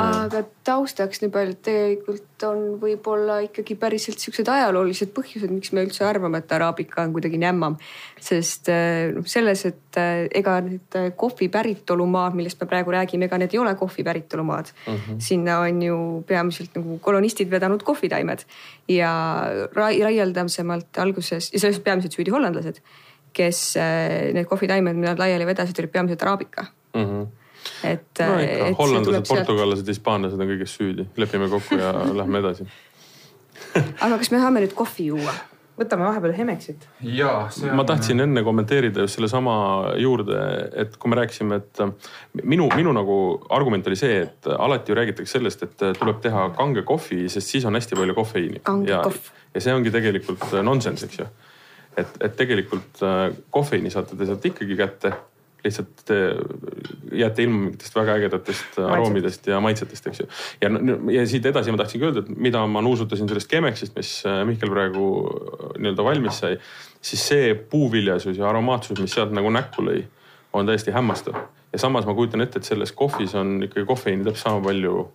[0.00, 5.84] aga taustaks nii palju, et tegelikult on võib-olla ikkagi päriselt siuksed ajaloolised põhjused, miks me
[5.84, 7.76] üldse arvame, et araabika on kuidagi nämmam.
[8.24, 8.70] sest
[9.14, 13.54] noh, selles, et äh, ega need äh, kohvi päritolumaad, millest me praegu räägime, ega need
[13.54, 14.94] ei ole kohvi päritolumaad mm.
[14.94, 15.18] -hmm.
[15.18, 18.44] sinna on ju peamiselt nagu kolonistid vedanud kohvitaimed
[18.88, 19.12] ja
[19.74, 22.80] raieldasemalt alguses ja selles peamiselt süüdi hollandlased,
[23.32, 23.74] kes
[24.32, 27.08] need kohvitaimed, mida nad laiali vedasid, olid peamiselt araabika mm.
[27.08, 27.32] -hmm
[27.84, 28.18] et.
[28.20, 32.66] no ikka, hollandlased, portugallased, hispaanlased on kõiges süüdi, lepime kokku ja lähme edasi
[33.74, 35.34] aga kas me saame nüüd kohvi juua?
[35.74, 36.84] võtame vahepeal Hemexit.
[37.02, 37.72] On...
[37.74, 39.54] ma tahtsin enne kommenteerida just sellesama
[39.98, 40.36] juurde,
[40.84, 41.80] et kui me rääkisime, et
[42.46, 43.16] minu, minu nagu
[43.50, 47.66] argument oli see, et alati ju räägitakse sellest, et tuleb teha kange kohvi, sest siis
[47.66, 48.62] on hästi palju kofeiini.
[48.86, 49.02] ja,
[49.50, 51.26] ja see ongi tegelikult nonsense, eks ju.
[51.98, 53.02] et, et tegelikult
[53.50, 55.10] kofeiini saate te sealt ikkagi kätte
[55.64, 56.10] lihtsalt
[57.14, 60.26] jääte ilma mingitest väga ägedatest aroomidest ja maitsetest, eks ju.
[60.60, 60.70] ja,
[61.14, 64.12] ja siit edasi ma tahtsingi öelda, et mida ma nuusutasin sellest Chemexist, mis
[64.48, 65.06] Mihkel praegu
[65.78, 66.58] nii-öelda valmis sai,
[67.04, 70.04] siis see puuviljasus ja aromaatsus, mis sealt nagu näkku lõi,
[70.54, 71.40] on täiesti hämmastav.
[71.72, 75.08] ja samas ma kujutan ette, et selles kohvis on ikkagi kofeiini täpselt sama palju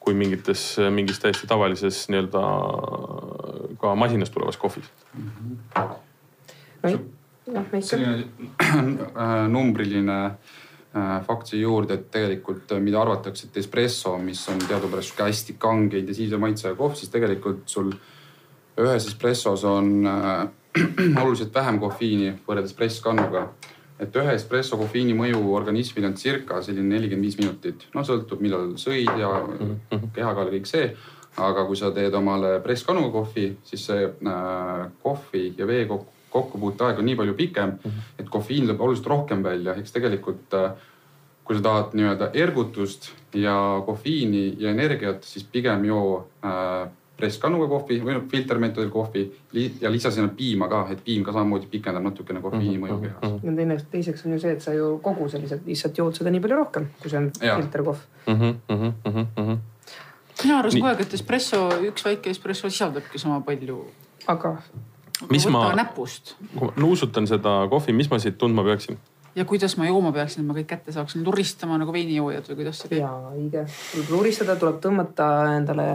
[0.00, 2.44] kui mingites, mingis täiesti tavalises nii-öelda
[3.80, 5.30] ka masinast tulevas kohvis mm.
[5.30, 5.88] -hmm.
[6.82, 6.98] no,
[7.80, 14.62] selline numbriline äh, fakt siia juurde, et tegelikult äh, mida arvatakse, et espresso, mis on
[14.62, 17.92] teadupärast sihuke hästi kange intensiivse maitsega kohv, siis tegelikult sul
[18.80, 20.48] ühes espressos on äh,
[21.22, 23.48] oluliselt vähem kofeiini võrreldes presskannuga
[24.00, 28.72] et ühe espresso kofeiini mõju organismile on circa selline nelikümmend viis minutit, no sõltub, millal
[28.80, 30.12] sõid ja mhm.
[30.16, 30.92] kehakaal ja kõik see.
[31.40, 36.98] aga kui sa teed omale presskannuga kohvi, siis see äh, kohvi ja vee kokku, kokkupuuteaeg
[36.98, 38.06] on nii palju pikem, mhm.
[38.18, 40.70] et kofeiin tuleb oluliselt rohkem välja, eks tegelikult äh,
[41.44, 47.98] kui sa tahad nii-öelda ergutust ja kofeiini ja energiat, siis pigem joo äh, presskannuga kohvi
[48.04, 49.24] või noh filtermeetodil kohvi
[49.82, 53.34] ja lisa sinna piima ka, et piim ka samamoodi pikendab natukene kofeiini mõju mhm, kehas.
[53.44, 56.44] ja teine, teiseks on ju see, et sa ju kogu selliselt lihtsalt jood seda nii
[56.44, 58.38] palju rohkem, kui see on filterkohv mm.
[58.38, 59.58] -hmm, mm -hmm.
[60.44, 63.84] mina arvasin kogu aeg, et espresso, üks väike espresso sisaldabki sama palju.
[64.26, 64.56] aga.
[65.28, 65.68] Mis ma,
[66.76, 68.98] nuusutan seda kohvi, mis ma siit tundma peaksin?
[69.34, 72.82] Ja kuidas ma jooma peaksin, et ma kõik kätte saaksin, luristama nagu veinijoojad või kuidas
[72.82, 73.04] see käib?
[73.04, 75.88] ja õige, tuleb luristada, tuleb tõmmata endale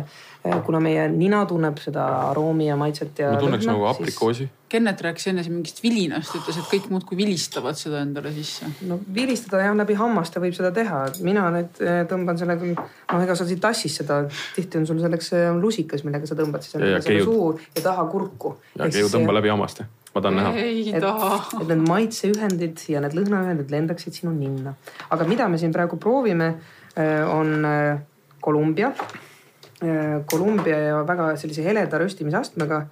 [0.46, 3.32] Eh, kuna meie nina tunneb seda aroomi ja maitset ja.
[3.34, 4.52] ma tunneks lõhna, nagu aprikoosi siis....
[4.70, 8.68] Kennet rääkis enne siin mingist vilinast, ütles, et kõik muudkui vilistavad seda endale sisse.
[8.86, 13.26] no vilistada jah, läbi hammaste võib seda teha, mina nüüd eh, tõmban selle küll, noh,
[13.26, 14.20] ega sa siit tassis seda,
[14.58, 18.06] tihti on sul selleks eh, lusikas, millega sa tõmbad siis endale selle suu ja taha
[18.12, 18.58] kurku.
[18.78, 20.56] ja keiu tõmba läbi hammaste, ma tahan näha.
[20.56, 21.04] et,
[21.62, 24.76] et need maitseühendid ja need lõhnaühendid lendaksid sinu ninna.
[25.12, 26.56] aga mida me siin praegu proovime,
[27.30, 27.66] on
[28.42, 28.94] Kolumbia
[30.32, 32.86] Kolumbia ja väga sellise heleda röstimisastmega.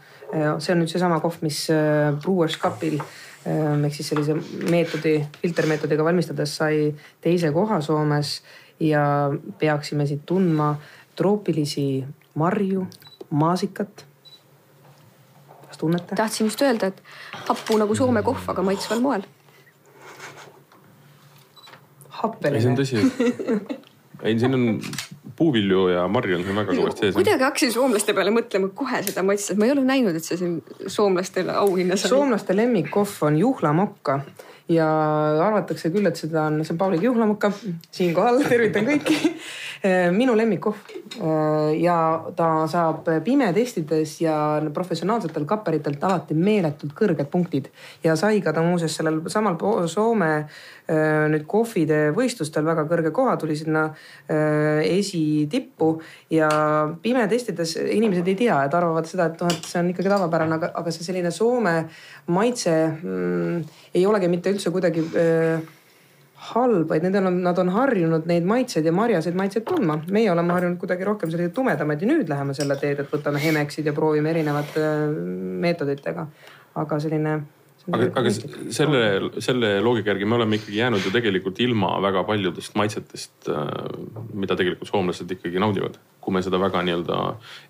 [0.59, 4.35] see on nüüd seesama kohv, mis äh, Brewers Cupil äh, ehk siis sellise
[4.71, 6.89] meetodi, filtermeetodiga valmistades sai
[7.21, 8.41] teise koha Soomes
[8.81, 9.03] ja
[9.59, 10.73] peaksime siit tundma
[11.15, 12.03] troopilisi
[12.35, 12.87] marju,
[13.29, 14.05] maasikat.
[15.83, 16.17] Tunnete?
[16.19, 17.03] tahtsin just öelda, et
[17.49, 19.25] happu nagu Soome kohv, aga maitsval moel.
[22.23, 22.57] happeline.
[22.57, 23.81] ei, see on tõsi
[24.23, 24.81] ei, siin on
[25.35, 27.17] puuvilju ja marju on siin väga kõvasti sees.
[27.17, 30.57] kuidagi hakkasin soomlaste peale mõtlema kohe seda maitset, ma ei ole näinud, et see siin
[30.87, 32.13] soomlastele auhinna sai.
[32.13, 34.19] soomlaste lemmikkohv on juhlamokka
[34.71, 34.87] ja
[35.43, 37.51] arvatakse küll, et seda on, see on Pauliga juhlamokka.
[37.91, 39.19] siinkohal tervitan kõiki.
[40.15, 40.93] minu lemmikkohv
[41.75, 41.95] ja
[42.37, 44.35] ta saab pimetestides ja
[44.73, 47.67] professionaalsetel kapperitelt alati meeletult kõrged punktid
[48.03, 49.57] ja sai ka ta muuseas sellel samal
[49.91, 50.31] Soome
[50.87, 55.93] nüüd kohvide võistlustel väga kõrge koha, tuli sinna äh, esitippu
[56.33, 56.49] ja
[57.01, 60.73] pimetestides inimesed ei tea, et arvavad seda, et noh, et see on ikkagi tavapärane, aga,
[60.81, 61.77] aga see selline Soome
[62.35, 63.63] maitse mm,
[63.95, 65.71] ei olegi mitte üldse kuidagi äh,
[66.51, 70.01] halb, vaid nendel on, nad on harjunud neid maitseid ja marjaseid maitseid tundma.
[70.11, 73.87] meie oleme harjunud kuidagi rohkem selliseid tumedamaid ja nüüd läheme selle teed, et võtame Hemexid
[73.87, 74.83] ja proovime erinevate
[75.63, 76.27] meetoditega.
[76.75, 77.37] aga selline
[77.91, 79.01] aga, aga selle,
[79.43, 83.67] selle loogika järgi me oleme ikkagi jäänud ju tegelikult ilma väga paljudest maitsetest, äh,
[84.33, 85.99] mida tegelikult soomlased ikkagi naudivad.
[86.23, 87.15] kui me seda väga nii-öelda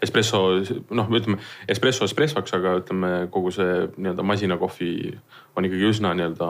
[0.05, 0.39] espresso,
[0.93, 1.39] noh, ütleme
[1.74, 4.91] espresso espressoks, aga ütleme, kogu see nii-öelda masinakohvi
[5.57, 6.49] on ikkagi üsna nii-öelda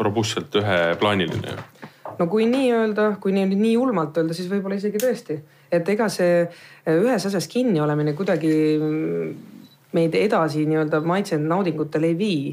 [0.00, 1.52] robustselt üheplaaniline.
[1.52, 5.38] Ju no kui nii öelda, kui nii, nii julmalt öelda, siis võib-olla isegi tõesti,
[5.72, 6.42] et ega see
[6.90, 8.52] ühes asjas kinni olemine kuidagi
[9.92, 12.44] meid edasi nii-öelda maitse naudingutel ei vii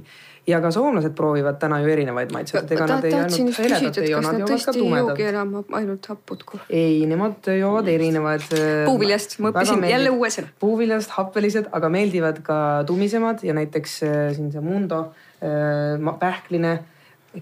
[0.48, 4.22] ja ka soomlased proovivad täna ju erinevaid maitseid, ega nad ei ainult heledat ei joo,
[4.24, 5.22] nad joovad ka tumedat.
[5.28, 6.68] enam ainult hapud kohvi?
[6.70, 8.46] ei, nemad joovad erinevaid.
[8.56, 10.52] Äh, puuviljast, ma õppisin jälle uue sõna.
[10.60, 15.02] puuviljast, happelised, aga meeldivad ka tumisemad ja näiteks äh, siin see Mundo
[15.44, 16.78] äh, pähkline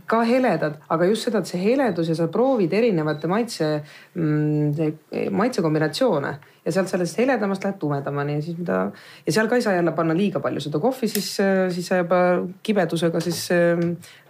[0.09, 3.69] ka heledad, aga just seda, et see heledus ja sa proovid erinevate maitse
[4.17, 6.33] mm,, maitsekombinatsioone
[6.65, 8.79] ja sealt sellest heledamast läheb tumedamani ja siis mida
[9.25, 11.29] ja seal ka ei saa jälle panna liiga palju seda kohvi, siis,
[11.75, 12.21] siis sa juba
[12.65, 13.83] kibedusega siis äh,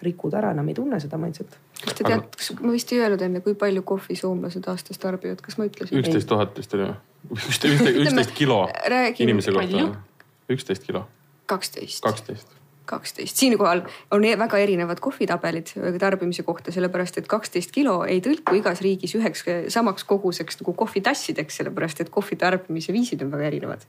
[0.03, 1.57] rikud ära, enam ei tunne seda maitset.
[1.83, 5.41] kas te teate, kas ma vist ei öelnud enne, kui palju kohvi soomlased aastas tarbivad,
[5.45, 6.01] kas ma ütlesin?
[6.01, 6.99] üksteist tuhat vist oli või?
[7.39, 8.65] üksteist, üksteist kilo
[9.19, 9.87] inimese kohta.
[10.51, 11.07] üksteist kilo.
[11.51, 12.03] kaksteist.
[12.03, 18.21] kaksteist kaksteist, siinkohal on e-, väga erinevad kohvitabelid tarbimise kohta, sellepärast et kaksteist kilo ei
[18.23, 23.49] tõlku igas riigis üheks samaks koguseks nagu kohvitassideks, sellepärast et kohvi tarbimise viisid on väga
[23.51, 23.87] erinevad.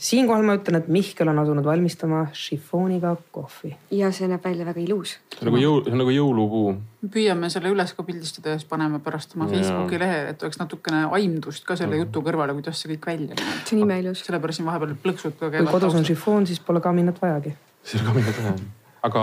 [0.00, 3.74] siinkohal ma ütlen, et Mihkel on asunud valmistama šifooniga kohvi.
[3.90, 5.18] ja see näeb välja väga ilus.
[5.34, 6.74] see on nagu jõul, see on nagu jõulupuu.
[7.16, 11.06] püüame selle üles ka pildistada ja siis paneme pärast oma Facebooki lehe, et oleks natukene
[11.10, 13.64] aimdust ka selle jutu kõrvale, kuidas see kõik välja näeb.
[13.64, 14.24] see on imeilus.
[14.24, 15.66] sellepärast siin vahepeal plõksud ka käivad.
[15.66, 17.56] kui kodus on šifoon, siis pole kaminat vajagi.
[17.84, 18.58] Siis ei ole kaminat vaja
[19.06, 19.22] aga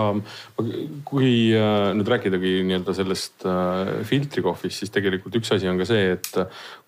[1.06, 6.16] kui äh, nüüd rääkidagi nii-öelda sellest äh, filtrikohvist, siis tegelikult üks asi on ka see,
[6.16, 6.32] et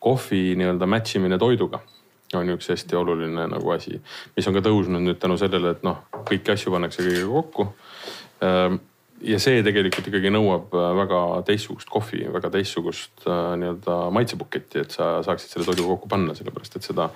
[0.02, 1.82] kohvi nii-öelda match imine toiduga
[2.38, 3.98] on üks hästi oluline nagu asi,
[4.36, 7.66] mis on ka tõusnud nüüd tänu sellele, et noh, kõiki asju pannakse kõigega kokku.
[9.20, 11.18] Ja see tegelikult ikkagi nõuab äh, väga
[11.48, 16.78] teistsugust kohvi, väga teistsugust äh, nii-öelda maitsebuketti, et sa saaksid selle toidu kokku panna, sellepärast
[16.78, 17.10] et seda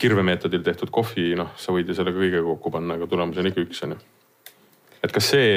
[0.00, 3.66] kirvemeetodil tehtud kohvi, noh, sa võid ju selle kõigega kokku panna, aga tulemus on ikka
[3.66, 4.00] üks, on ju.
[5.02, 5.52] Et kas see,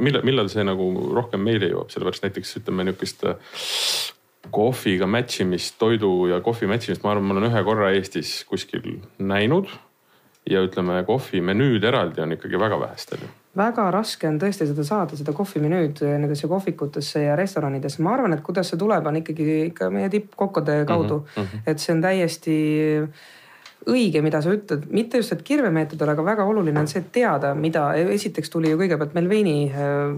[0.00, 3.26] millal, millal see nagu rohkem meile jõuab, sellepärast näiteks ütleme nihukest
[4.50, 8.40] kohviga match imist, toidu ja kohvi match imist, ma arvan, ma olen ühe korra Eestis
[8.50, 9.70] kuskil näinud.
[10.46, 13.24] ja ütleme, kohvimenüüd eraldi on ikkagi väga vähestel
[13.56, 18.02] väga raske on tõesti seda saada, seda kohvimenüüd nendesse kohvikutesse ja restoranidesse.
[18.02, 21.42] ma arvan, et kuidas see tuleb, on ikkagi ikka meie tippkokkade kaudu mm.
[21.42, 21.66] -hmm.
[21.66, 22.56] et see on täiesti
[23.86, 27.94] õige, mida sa ütled, mitte just, et kirvemeetodil, aga väga oluline on see teada, mida
[27.94, 30.16] esiteks tuli ju kõigepealt meil veini äh,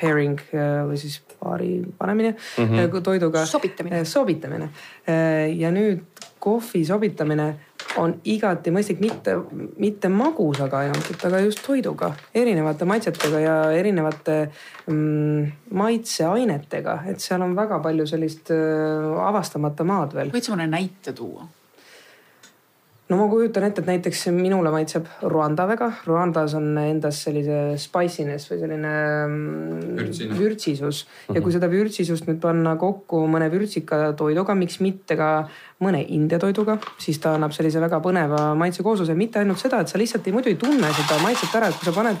[0.00, 3.02] pairing äh, või siis paari panemine mm -hmm.
[3.02, 3.46] toiduga.
[3.46, 4.04] sobitamine.
[4.04, 4.70] sobitamine
[5.56, 6.02] ja nüüd
[6.38, 7.54] kohvi sobitamine
[7.98, 9.34] on igati mõistlik, mitte,
[9.82, 14.38] mitte magusaga ainult, aga just toiduga, erinevate maitsetega ja erinevate
[14.86, 20.34] mm, maitseainetega, et seal on väga palju sellist äh, avastamata maad veel.
[20.34, 21.46] võid sa mõne näite tuua?
[23.08, 25.88] No ma kujutan ette, et näiteks minule maitseb Rwanda väga.
[26.04, 28.92] Rwandas on endas sellise spiciness või selline
[29.28, 31.54] mm, vürtsisus ja kui mhm.
[31.56, 35.30] seda vürtsisust nüüd panna kokku mõne vürtsika toiduga, miks mitte ka
[35.84, 39.16] mõne India toiduga, siis ta annab sellise väga põneva maitsekoosluse.
[39.16, 41.88] mitte ainult seda, et sa lihtsalt ei, muidu ei tunne seda maitset ära, et kui
[41.88, 42.20] sa paned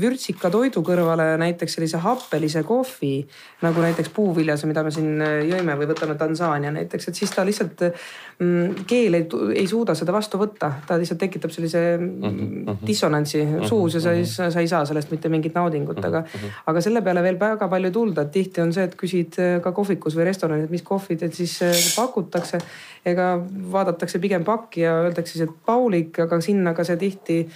[0.00, 3.16] vürtsika toidu kõrvale näiteks sellise happelise kohvi
[3.64, 7.44] nagu näiteks puuviljas, mida me siin äh, jõime või võtame Tansaania näiteks, et siis ta
[7.46, 9.26] lihtsalt mm, keel ei,
[9.62, 12.78] ei suuda seda vastu võtta, ta lihtsalt tekitab sellise mm -hmm.
[12.86, 13.68] dissonantsi mm -hmm.
[13.68, 16.62] suus ja sa ei, sa ei saa sellest mitte mingit naudingut, aga mm, -hmm.
[16.66, 19.60] aga selle peale veel väga palju ei tulda, et tihti on see, et küsid äh,
[19.62, 22.58] ka kohvikus või restoranis, et mis kohvi teil siis äh, pakutakse.
[23.04, 23.24] ega
[23.72, 27.48] vaadatakse pigem pakki ja öeldakse siis, et paulik, aga sinna ka see tihti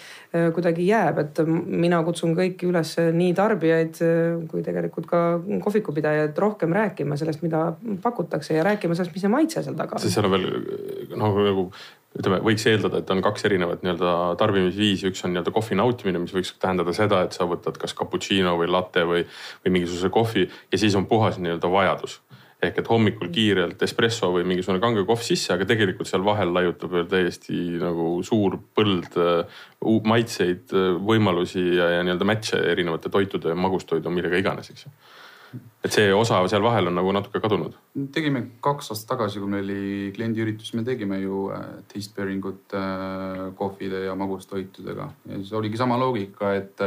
[0.55, 1.39] kuidagi jääb, et
[1.69, 4.01] mina kutsun kõiki üles, nii tarbijaid
[4.51, 5.23] kui tegelikult ka
[5.65, 7.71] kohvikupidajaid rohkem rääkima sellest, mida
[8.03, 10.03] pakutakse ja rääkima sellest, mis see maitse seal taga on.
[10.03, 10.47] sest seal on veel
[11.15, 11.67] noh, nagu
[12.19, 16.35] ütleme, võiks eeldada, et on kaks erinevat nii-öelda tarbimisviisi, üks on nii-öelda kohvi nautimine, mis
[16.35, 19.27] võiks tähendada seda, et sa võtad kas cappuccino või latte või,
[19.65, 22.19] või mingisuguse kohvi ja siis on puhas nii-öelda vajadus
[22.59, 26.91] ehk et hommikul kiirelt espresso või mingisugune kange kohv sisse, aga tegelikult seal vahel laiutab
[26.97, 29.61] veel täiesti nagu suur põld uh,
[30.09, 34.93] maitseid, uh, võimalusi ja, ja nii-öelda match'e erinevate toitude, magustoidu, millega iganes, eks ju.
[35.87, 37.79] et see osa seal vahel on nagu natuke kadunud.
[38.13, 42.79] tegime kaks aastat tagasi, kui meil oli kliendiüritus, me tegime ju uh, taste pairing ut
[43.61, 46.87] kohvide ja magustoitudega ja siis oligi sama loogika, et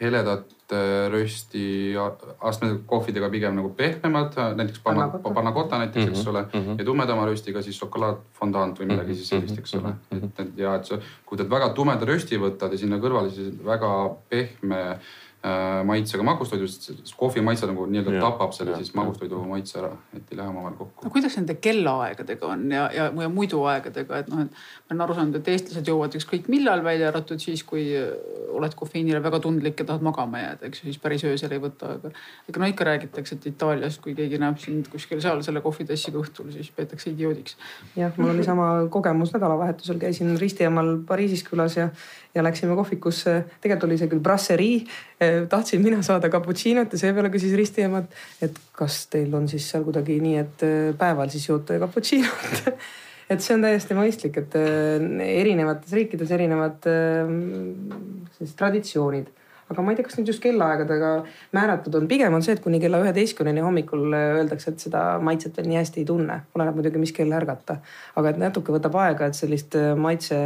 [0.00, 1.94] heledat äh, rösti
[2.40, 6.60] astmelise kohvidega pigem nagu pehmemad, näiteks panna, panna kota näiteks, eks mhm, ole mm.
[6.60, 6.78] -hmm.
[6.78, 9.94] ja tumedama röstiga siis šokolaadfondant või midagi siis sellist, eks ole.
[10.10, 13.30] Mhm, et, et ja et sa, kui teed väga tumeda rösti võtad ja sinna kõrvale
[13.30, 13.92] siis väga
[14.28, 15.23] pehme äh, Äh,
[15.84, 16.86] maitsega magustoidust,
[17.20, 20.78] kohvi maitse nagu nii-öelda tapab selle ja, siis magustoidu maitse ära, et ei lähe omavahel
[20.78, 21.04] kokku.
[21.04, 25.04] no kuidas nende kellaaegadega on ja, ja, ja muidu aegadega, et noh, et ma olen
[25.04, 28.08] aru saanud, et eestlased joovad ükskõik millal, välja arvatud siis, kui äh,
[28.56, 31.92] oled kofeiinile väga tundlik ja tahad magama jääda, eks ju, siis päris öösel ei võta,
[31.98, 32.14] aga.
[32.48, 36.54] aga no ikka räägitakse, et Itaalias, kui keegi näeb sind kuskil seal selle kohvitassiga õhtul,
[36.56, 37.58] siis peetakse idioodiks.
[38.00, 41.90] jah, mul oli sama kogemus nädalavahetusel, käisin Ristiemaal Pariisis külas ja
[42.34, 44.74] ja läksime kohvikusse, tegelikult oli see küll brasserii.
[45.20, 48.02] Eh, tahtsin mina saada cappuccino't ja seepeale küsis Risti ema,
[48.42, 52.68] et kas teil on siis seal kuidagi nii, et eh, päeval siis joote cappuccino't?
[53.24, 55.04] Et see on täiesti mõistlik, et eh,
[55.40, 56.84] erinevates riikides erinevad
[58.36, 59.30] siis traditsioonid
[59.70, 61.10] aga ma ei tea, kas nüüd just kellaaegadega
[61.56, 65.70] määratud on, pigem on see, et kuni kella üheteistkümneni hommikul öeldakse, et seda maitset veel
[65.70, 66.40] nii hästi ei tunne.
[66.54, 67.80] oleneb muidugi, mis kell ärgata,
[68.20, 70.40] aga et natuke võtab aega, et sellist maitse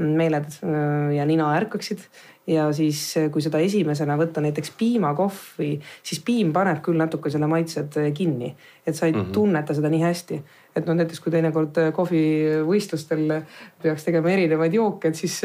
[0.00, 2.06] meeled äh, ja nina ärkaksid.
[2.46, 7.48] Ja siis, äh, kui seda esimesena võtta näiteks piimakohvi, siis piim paneb küll natuke selle
[7.50, 8.54] maitsed äh, kinni,
[8.86, 9.32] et sa ei mm -hmm.
[9.32, 10.42] tunneta seda nii hästi.
[10.76, 13.42] et noh, näiteks kui teinekord kohvivõistlustel
[13.82, 15.40] peaks tegema erinevaid jooke, et siis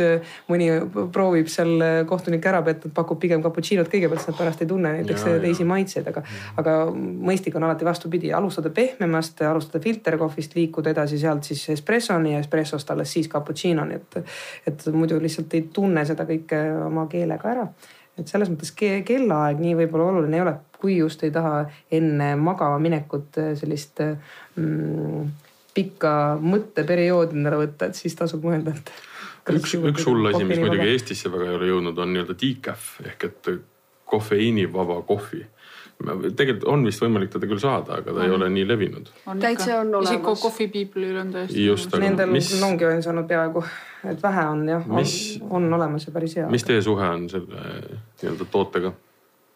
[0.48, 0.68] mõni
[1.12, 5.26] proovib seal kohtunik ära petta, pakub pigem cappuccino't kõigepealt, siis nad pärast ei tunne näiteks
[5.26, 5.66] ja, teisi ja.
[5.66, 6.22] maitseid, aga,
[6.58, 12.40] aga mõistlik on alati vastupidi, alustada pehmemast, alustada filterkohvist, liikuda edasi sealt siis espressoni ja
[12.40, 14.18] espressost alles siis cappuccinoni, et,
[14.68, 17.70] et muidu lihtsalt ei tunne seda kõike oma keelega ära
[18.20, 22.32] et selles mõttes ke kellaaeg nii võib-olla oluline ei ole, kui just ei taha enne
[22.40, 25.26] magama minekut äh, sellist mm,
[25.76, 26.14] pikka
[26.44, 28.92] mõtteperioodi endale võtta, et siis tasub mõelda, et.
[29.58, 33.28] üks, üks hull asi, mis muidugi Eestisse väga ei ole jõudnud, on nii-öelda decaf ehk
[33.30, 33.52] et
[34.08, 35.44] kofeiinivaba kohvi
[36.36, 38.26] tegelikult on vist võimalik teda küll saada, aga ta on.
[38.26, 39.10] ei ole nii levinud.
[39.42, 40.12] täitsa on olemas.
[40.12, 42.00] isegi Coffee People'il on täiesti.
[42.04, 42.52] Nendel mis...
[42.64, 43.64] ongi on saanud peaaegu,
[44.12, 45.10] et vähe on jah, on,
[45.50, 46.50] on olemas ja päris hea.
[46.52, 47.64] mis teie suhe on selle
[48.22, 48.94] nii-öelda tootega?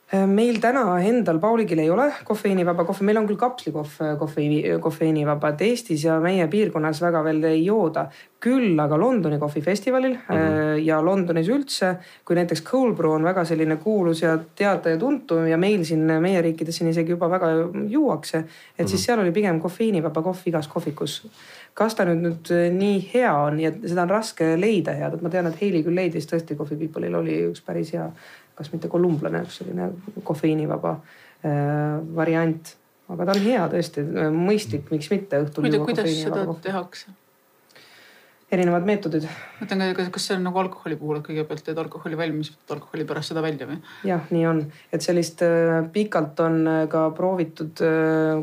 [0.09, 4.63] Äh, meil täna endal Pauligil ei ole kofeiinivaba kohvi, meil on küll kapslikohv äh, kofeiini,
[4.81, 8.07] kofeiinivaba, et Eestis ja meie piirkonnas väga veel ei jooda.
[8.39, 10.77] küll aga Londoni kohvifestivalil mm -hmm.
[10.83, 11.95] ja Londonis üldse,
[12.25, 16.07] kui näiteks cold brew on väga selline kuulus ja teada ja tuntum ja meil siin
[16.21, 17.47] meie riikides siin isegi juba väga
[17.87, 18.37] juuakse.
[18.37, 18.87] et mm -hmm.
[18.87, 21.29] siis seal oli pigem kofeiinivaba kohv igas kohvikus
[21.73, 25.29] kas ta nüüd, nüüd nii hea on ja seda on raske leida head, et ma
[25.29, 28.09] tean, et Heili küll leidis tõesti Coffee People'il oli üks päris hea
[28.59, 29.89] kas mitte kolumblane, üks selline
[30.27, 32.75] kofeiinivaba äh, variant.
[33.09, 34.03] aga ta on hea tõesti,
[34.35, 35.71] mõistlik, miks mitte õhtul.
[35.81, 37.15] kuidas seda tehakse?
[38.51, 39.25] erinevad meetodid.
[39.59, 43.43] mõtlen, kas see on nagu alkoholi puhul, et kõigepealt teed alkoholi valmis, alkoholi pärast seda
[43.45, 43.77] välja või?
[44.09, 48.41] jah, nii on, et sellist äh, pikalt on äh, ka proovitud äh,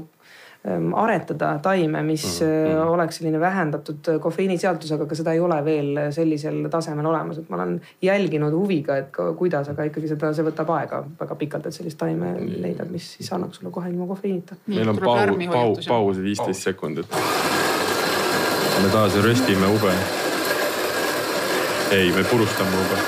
[0.94, 2.88] aretada taime, mis mm -hmm.
[2.88, 7.56] oleks selline vähendatud äh, kofeiiniseadusega, aga seda ei ole veel sellisel tasemel olemas, et ma
[7.56, 11.74] olen jälginud huviga, et ka, kuidas, aga ikkagi seda, see võtab aega väga pikalt, et
[11.74, 14.56] sellist taime leida, mis siis annab sulle kohe ilma kofeiinita.
[14.66, 17.06] meil on pau-, pau-, paus viisteist sekundit.
[18.82, 19.92] me taas röstime ube.
[21.90, 22.98] ei, me purustame ube.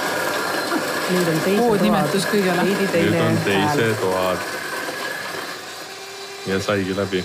[1.10, 1.82] nüüd on teised toad.
[1.82, 2.62] nimetus kõigele.
[2.70, 4.38] nüüd on teised toad.
[6.46, 7.24] ja saigi läbi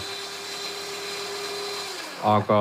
[2.24, 2.58] aga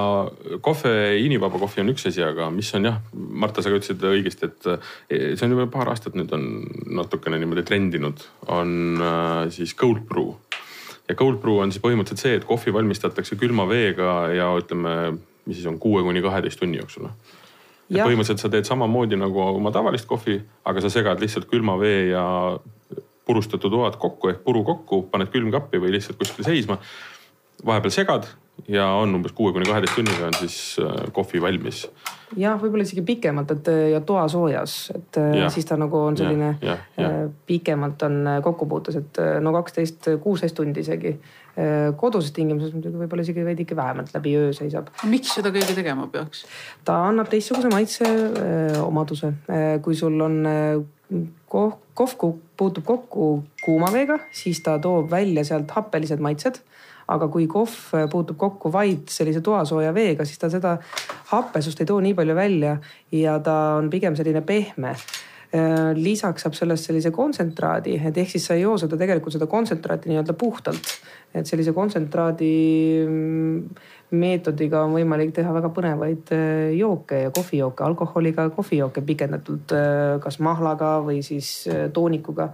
[0.64, 4.70] kofeiinivaba kohvi on üks asi, aga mis on jah, Marta, sa ka ütlesid õigesti, et
[4.72, 6.46] eh, see on juba paar aastat nüüd on
[6.98, 10.34] natukene niimoodi trendinud, on äh, siis cold brew.
[11.08, 14.96] ja cold brew on siis põhimõtteliselt see, et kohvi valmistatakse külma veega ja ütleme,
[15.46, 17.10] mis siis on kuue kuni kaheteist tunni jooksul
[17.92, 20.38] et põhimõtteliselt sa teed samamoodi nagu oma tavalist kohvi,
[20.68, 22.24] aga sa segad lihtsalt külma vee ja
[23.26, 26.78] purustatud oad kokku ehk puru kokku, paned külmkappi või lihtsalt kuskile seisma.
[27.66, 28.26] vahepeal segad,
[28.68, 31.84] ja on umbes kuue kuni kaheteist tunniga on siis äh, kohvi valmis.
[32.36, 35.50] jah, võib-olla isegi pikemalt, et ja toasoojas, et äh, ja.
[35.52, 37.10] siis ta nagu on selline ja, ja, ja.
[37.10, 41.16] Äh, pikemalt on kokkupuutes, et no kaksteist, kuusteist tundi isegi.
[42.00, 44.86] koduses tingimuses muidugi võib-olla isegi veidike vähemalt läbi öö seisab.
[45.04, 46.46] miks seda kõike tegema peaks?
[46.84, 48.08] ta annab teistsuguse maitse
[48.80, 49.34] omaduse,
[49.84, 50.38] kui sul on
[51.52, 52.14] kohv, kohv
[52.56, 53.28] puutub kokku
[53.60, 56.62] kuuma veega, siis ta toob välja sealt happelised maitsed
[57.14, 60.76] aga kui kohv puutub kokku vaid sellise toasooja veega, siis ta seda
[61.32, 62.76] happesust ei too nii palju välja
[63.12, 64.96] ja ta on pigem selline pehme
[65.98, 70.08] lisaks saab sellest sellise kontsentraadi, et ehk siis sa ei joo seda tegelikult seda kontsentraati
[70.08, 70.94] nii-öelda puhtalt.
[71.34, 72.48] et sellise kontsentraadi
[73.08, 73.60] mm,
[74.12, 80.38] meetodiga on võimalik teha väga põnevaid äh, jooke ja kohvijooke, alkoholiga kohvijooke pikendatult, äh, kas
[80.44, 82.50] mahlaga või siis äh, toonikuga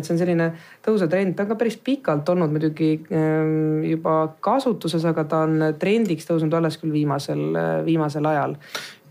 [0.00, 0.50] et see on selline
[0.84, 5.74] tõusev trend, ta on ka päris pikalt olnud muidugi ähm, juba kasutuses, aga ta on
[5.80, 7.44] trendiks tõusnud alles küll viimasel,
[7.86, 8.58] viimasel ajal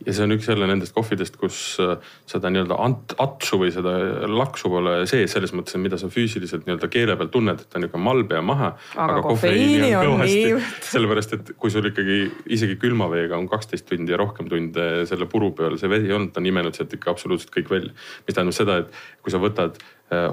[0.06, 1.98] ja see on üks jälle nendest kohvidest, kus äh,
[2.30, 3.94] seda nii-öelda ant-, atsu või seda
[4.32, 7.80] laksu pole sees selles mõttes, et mida sa füüsiliselt nii-öelda keele peal tunned, et ta
[7.80, 8.72] on niisugune malbe ja mahe.
[8.96, 10.56] aga kofeiini on, nii.
[10.94, 12.22] sellepärast, et kui sul ikkagi
[12.56, 16.30] isegi külma veega on kaksteist tundi ja rohkem tunde selle puru peal, see vesi on,
[16.32, 17.96] ta on imenud sealt ikka absoluutselt kõik välja.
[18.28, 19.82] mis tähendab seda, et kui sa võtad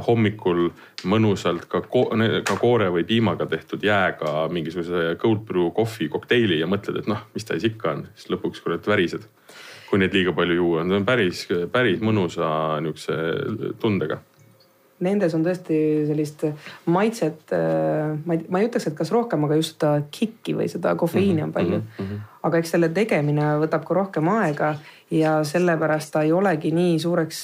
[0.07, 0.71] hommikul
[1.05, 2.07] mõnusalt ka, ko
[2.49, 7.27] ka koore või piimaga tehtud jääga mingisuguse cold brew kohvi kokteili ja mõtled, et noh,
[7.35, 9.27] mis ta siis ikka on, siis lõpuks kurat värised
[9.91, 12.49] kui neid liiga palju juua, need on päris, päris mõnusa
[12.83, 14.19] nihukese tundega.
[15.05, 16.47] Nendes on tõesti sellist
[16.89, 20.71] maitset, äh, ma ei, ma ei ütleks, et kas rohkem, aga just seda kikki või
[20.73, 21.99] seda kofeiini on palju mm.
[21.99, 22.23] -hmm.
[22.49, 24.71] aga eks selle tegemine võtab ka rohkem aega
[25.13, 27.43] ja sellepärast ta ei olegi nii suureks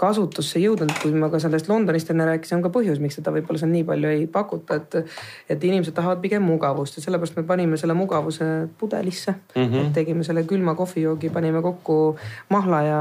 [0.00, 3.60] kasutusse jõudnud, kui ma ka sellest Londonist enne rääkisin, on ka põhjus, miks seda võib-olla
[3.60, 5.14] seal nii palju ei pakuta, et.
[5.50, 8.44] et inimesed tahavad pigem mugavust ja sellepärast me panime selle mugavuse
[8.80, 9.66] pudelisse mm.
[9.66, 9.92] -hmm.
[9.94, 12.16] tegime selle külma kohvijoogi, panime kokku
[12.48, 13.00] mahla ja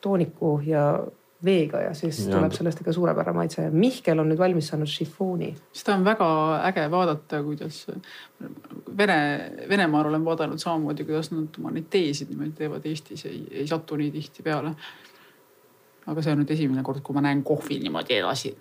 [0.00, 0.86] tooniku ja
[1.44, 2.34] veega ja siis ja.
[2.34, 3.66] tuleb sellest ikka suurepärane maitse.
[3.70, 5.50] Mihkel on nüüd valmis saanud šifooni.
[5.72, 6.28] seda on väga
[6.70, 7.86] äge vaadata, kuidas
[8.96, 9.18] Vene,
[9.68, 13.98] Venemaal olen vaadanud samamoodi, kuidas nad oma neid teesid niimoodi teevad Eestis, ei, ei satu
[14.00, 14.72] nii tihti peale.
[16.06, 18.54] Aga see on nüüd esimene kord, kui ma näen kohvi niimoodi edasi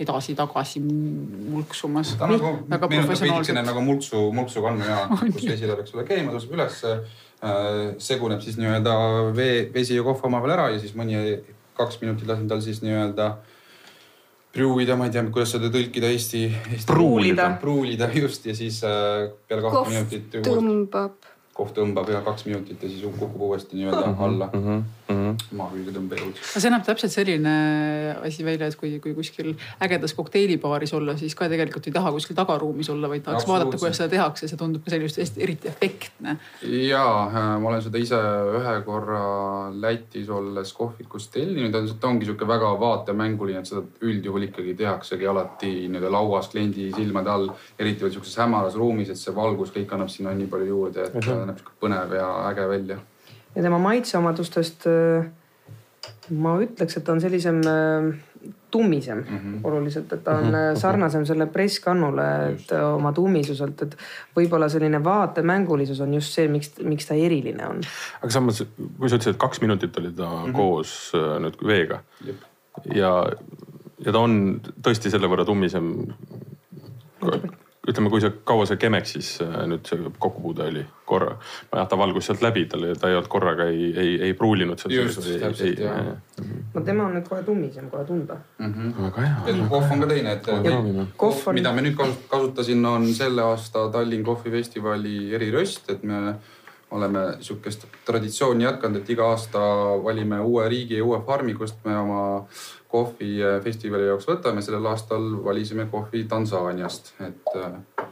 [0.00, 2.14] edasi-tagasi mulksumas.
[2.16, 6.56] ta nagu meenutab veidikene nagu mulksu, mulksu kannujaam, kus vesi läheb, eks ole, keema, tõuseb
[6.56, 7.94] ülesse äh,.
[8.00, 8.96] seguneb siis nii-öelda
[9.36, 11.20] vee, vesi ja kohv omavahel ära ja siis mõni
[11.76, 13.34] kaks minutit lasen tal siis nii-öelda
[14.54, 16.86] pruulida, ma ei tea, kuidas seda tõlkida eesti, eesti.
[16.88, 17.50] pruulida.
[17.60, 20.40] pruulida just ja siis äh, peale kahte minutit.
[20.48, 21.29] tõmbab
[21.60, 24.84] koht tõmbab ja kaks minutit ja siis kukub uuesti nii-öelda mm -hmm, alla mm.
[25.08, 25.56] -hmm.
[25.58, 26.40] maakülge tõmbejõud.
[26.54, 27.54] no see näeb täpselt selline
[28.24, 29.52] asi välja, et kui, kui kuskil
[29.86, 34.00] ägedas kokteilibaaris olla, siis ka tegelikult ei taha kuskil tagaruumis olla, vaid tahaks vaadata, kuidas
[34.00, 36.36] seda tehakse, see tundub ka sellist eriti efektne.
[36.62, 38.20] ja äh, ma olen seda ise
[38.60, 39.24] ühe korra
[39.80, 45.72] Lätis olles kohvikus tellinud, ta ongi sihuke väga vaatemänguline, et seda üldjuhul ikkagi tehaksegi alati
[45.88, 50.08] nii-öelda lauas kliendi silmade all, eriti veel sihukeses hämaras ruumis, et see valgus kõik annab
[50.12, 52.98] sinna nii palju juurde, et mm -hmm näeb sihuke põnev ja äge välja.
[53.54, 55.28] ja tema maitseomadustest äh,
[56.30, 58.10] ma ütleks, et ta on sellisem äh,
[58.70, 59.60] tummisem mm -hmm.
[59.66, 60.78] oluliselt, et ta on mm -hmm.
[60.78, 63.96] sarnasem selle presskannule, et oma tummisuselt, et
[64.36, 67.80] võib-olla selline vaatemängulisus on just see, miks, miks ta eriline on.
[68.22, 68.64] aga samas,
[68.98, 70.52] kui sa ütlesid, et kaks minutit oli ta mm -hmm.
[70.52, 72.36] koos nüüd veega Jep.
[72.94, 73.26] ja,
[74.04, 76.06] ja ta on tõesti selle võrra tummisem
[77.90, 81.34] ütleme, kui see, kaua see Chemexis äh, nüüd see kokkupuude oli korra,
[81.72, 84.94] nojah, ta valgus sealt läbi, tal, ta ei olnud korraga ei, ei, ei pruulinud sealt.
[84.94, 86.12] just, täpselt jah.
[86.74, 88.72] no tema on nüüd kohe tummisem, kohe tunda mm.
[88.74, 89.02] -hmm.
[89.08, 89.66] väga hea.
[89.74, 90.48] kohv on ka teine, et
[91.16, 91.58] kohv, on...
[91.58, 91.98] mida me nüüd
[92.30, 96.34] kasutasin, on selle aasta Tallinn kohvifestivali eriröst, et me
[96.90, 99.60] oleme sihukest traditsiooni jätkanud, et iga aasta
[100.04, 102.22] valime uue riigi ja uue farmi, kust me oma
[102.90, 104.62] kohvifestivali jaoks võtame.
[104.62, 108.06] sellel aastal valisime kohvi Tansaaniast, et äh,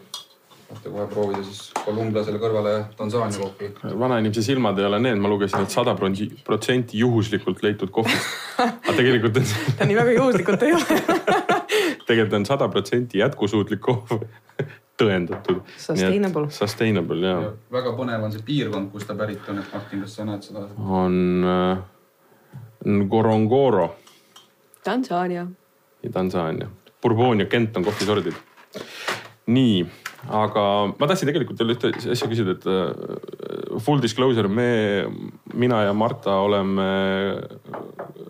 [0.69, 3.71] saate kohe proovida siis Kolumbia selle kõrvale Tansaania kohvi.
[3.99, 8.29] vanainimese silmad ei ole need, ma lugesin, et sada protsenti juhuslikult leitud kohvist.
[8.59, 11.01] aga tegelikult on ta nii väga juhuslikult ei ole
[12.09, 14.27] tegelikult on sada protsenti jätkusuutlik kohv
[14.99, 15.63] tõendatud.
[15.79, 16.49] Sustainable.
[16.51, 17.37] Sustainable ja.
[17.45, 17.53] ja.
[17.73, 20.67] väga põnev on see piirkond, kust ta pärit on, et Martin, kas sa näed seda?
[20.79, 21.81] on äh,
[22.89, 23.93] Ngorongoro
[24.89, 25.47] Tansaania.
[26.03, 26.69] ja Tansaania.
[27.03, 28.37] Bourbon ja Kent on kohvisordid.
[29.47, 29.85] nii,
[30.29, 30.65] aga
[30.99, 34.71] ma tahtsin tegelikult veel ühte asja küsida, et uh, full disclosure, me,
[35.55, 36.89] mina ja Marta oleme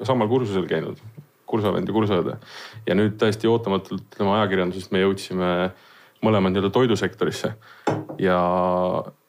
[0.06, 1.00] samal kursusel käinud,
[1.48, 2.38] kursavend ja kursaõde.
[2.86, 5.52] ja nüüd täiesti ootamatult tema ajakirjandusest me jõudsime
[6.24, 7.54] mõlemad nii-öelda toidusektorisse
[8.18, 8.38] ja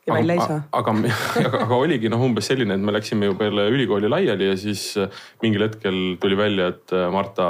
[0.09, 0.59] ja välja ei saa.
[0.81, 0.95] aga,
[1.43, 4.91] aga, aga oligi noh, umbes selline, et me läksime ju peale ülikooli laiali ja siis
[4.99, 7.49] äh, mingil hetkel tuli välja, et äh, Marta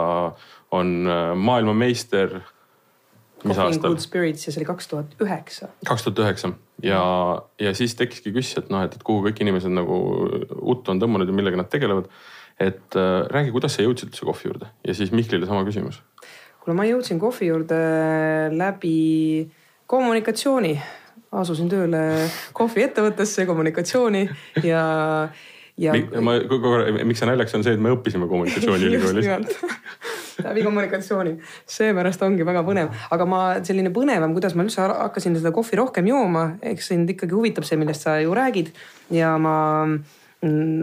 [0.76, 2.41] on äh, maailmameister.
[3.43, 3.93] mis aastal?
[3.93, 5.72] Good Spirits ja see oli kaks tuhat üheksa.
[5.88, 6.53] kaks tuhat üheksa
[6.84, 7.03] ja,
[7.60, 9.99] ja siis tekkiski küsimus, et noh, et, et kuhu kõik inimesed nagu
[10.60, 12.10] uttu on tõmmanud ja millega nad tegelevad.
[12.60, 16.01] et äh, räägi, kuidas sa jõudsid üldse kohvi juurde ja siis Mihklile sama küsimus.
[16.60, 17.80] kuule, ma jõudsin kohvi juurde
[18.51, 19.49] läbi
[19.88, 20.76] kommunikatsiooni
[21.32, 22.01] asusin tööle
[22.57, 24.23] kohviettevõttesse, kommunikatsiooni
[24.65, 24.84] ja,
[25.77, 25.95] ja.
[26.25, 29.30] ma kogu aeg, miks see naljakas on see, et me õppisime kommunikatsiooni ülikoolis
[30.43, 31.36] läbi kommunikatsiooni,
[31.69, 36.07] seepärast ongi väga põnev, aga ma selline põnevam, kuidas ma üldse hakkasin seda kohvi rohkem
[36.09, 38.71] jooma, eks sind ikkagi huvitab see, millest sa ju räägid.
[39.13, 39.57] Ja ma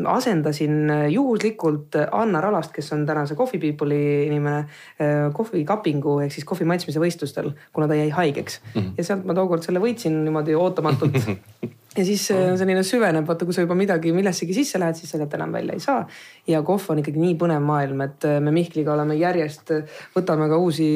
[0.07, 4.59] asendasin juhuslikult Anna Ralast, kes on tänase Coffee People'i inimene,
[5.01, 8.81] äh, kohvikapingu ehk siis kohvi maitsmise võistlustel, kuna ta jäi haigeks mm.
[8.81, 8.91] -hmm.
[8.99, 11.17] ja sealt ma tookord selle võitsin niimoodi ootamatult
[11.99, 15.35] ja siis äh, selline süveneb, vaata, kui sa juba midagi millessegi sisse lähed, siis sealt
[15.35, 16.05] enam välja ei saa.
[16.47, 19.73] ja kohv on ikkagi nii põnev maailm, et äh, me Mihkliga oleme järjest,
[20.17, 20.91] võtame ka uusi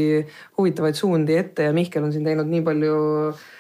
[0.59, 3.59] huvitavaid suundi ette ja Mihkel on siin teinud nii palju maailma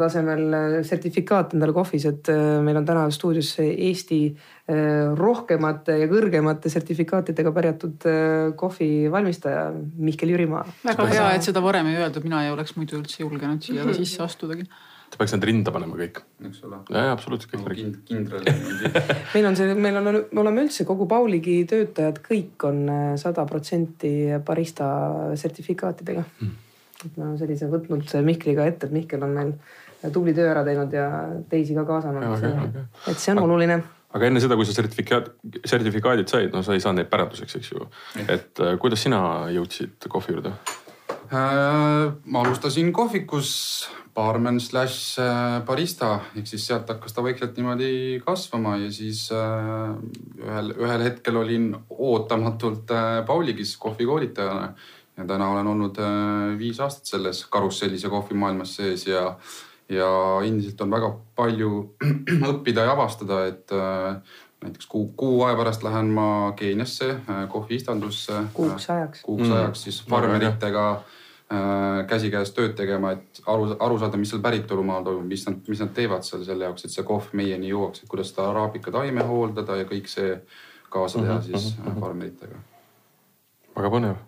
[0.00, 6.72] tasemel sertifikaat endale kohvis, et äh, meil on täna stuudios Eesti äh, rohkemate ja kõrgemate
[6.72, 9.66] sertifikaatidega pärjatud äh, kohvivalmistaja
[9.98, 10.64] Mihkel Jürimaa.
[10.84, 14.24] väga hea, et seda varem ei öeldud, mina ei oleks muidu üldse julgenud siia sisse
[14.24, 14.68] astudagi
[15.10, 16.20] sa peaks need rinda panema kõik.
[16.46, 16.80] eks ole.
[16.94, 18.00] ja, ja absoluutselt kõik kind,.
[18.06, 18.46] kindral
[19.34, 22.82] meil on see, meil on, me oleme üldse kogu Pauligi töötajad, kõik on
[23.18, 24.12] sada protsenti
[24.46, 24.90] barista
[25.40, 26.58] sertifikaatidega mm
[27.16, 29.54] oleme sellise võtnud Mihkliga ette, et Mihkel on meil
[30.12, 31.06] tubli töö ära teinud ja
[31.48, 32.76] teisi ka kaasanud.
[33.08, 33.80] et see on oluline
[34.10, 35.32] aga enne seda, kui sa sertifikaat,
[35.64, 37.88] sertifikaadid said, no sa ei saanud neid päranduseks, eks ju.
[38.26, 39.22] et äh, kuidas sina
[39.54, 40.54] jõudsid kohvi juurde?
[41.30, 43.50] ma alustasin kohvikus
[44.14, 49.92] baarmen slaš äh, barista ehk siis sealt hakkas ta vaikselt niimoodi kasvama ja siis äh,
[50.40, 54.72] ühel, ühel hetkel olin ootamatult äh, Pauligis kohvikoolitajana.
[55.16, 55.98] Ja täna olen olnud
[56.58, 59.36] viis aastat selles karussellis ja kohvimaailmas sees ja,
[59.88, 60.10] ja
[60.46, 61.70] endiselt on väga palju
[62.52, 63.74] õppida ja avastada, et
[64.64, 67.16] näiteks kuu, kuu aja pärast lähen ma Keeniasse
[67.52, 68.44] kohviistandusse.
[68.54, 69.22] kuuks ajaks.
[69.22, 69.56] kuuks mm.
[69.56, 71.18] ajaks siis farmeritega mm
[71.50, 75.80] Äh, käsikäes tööd tegema, et aru, aru saada, mis seal päritolumaal toimub, mis nad, mis
[75.82, 79.24] nad teevad seal selle jaoks, et see kohv meieni jõuaks, et kuidas seda araabika taime
[79.26, 80.36] hooldada ja kõik see
[80.94, 82.04] kaasa teha mhm, siis mm -hmm.
[82.04, 82.60] farmeritega.
[83.80, 84.22] väga põnev.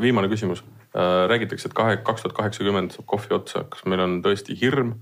[0.00, 0.64] Viimane küsimus.
[0.96, 3.64] Äh, räägitakse, et kahe, kaks tuhat kaheksakümmend saab kohvi otsa.
[3.70, 4.98] kas meil on tõesti hirm?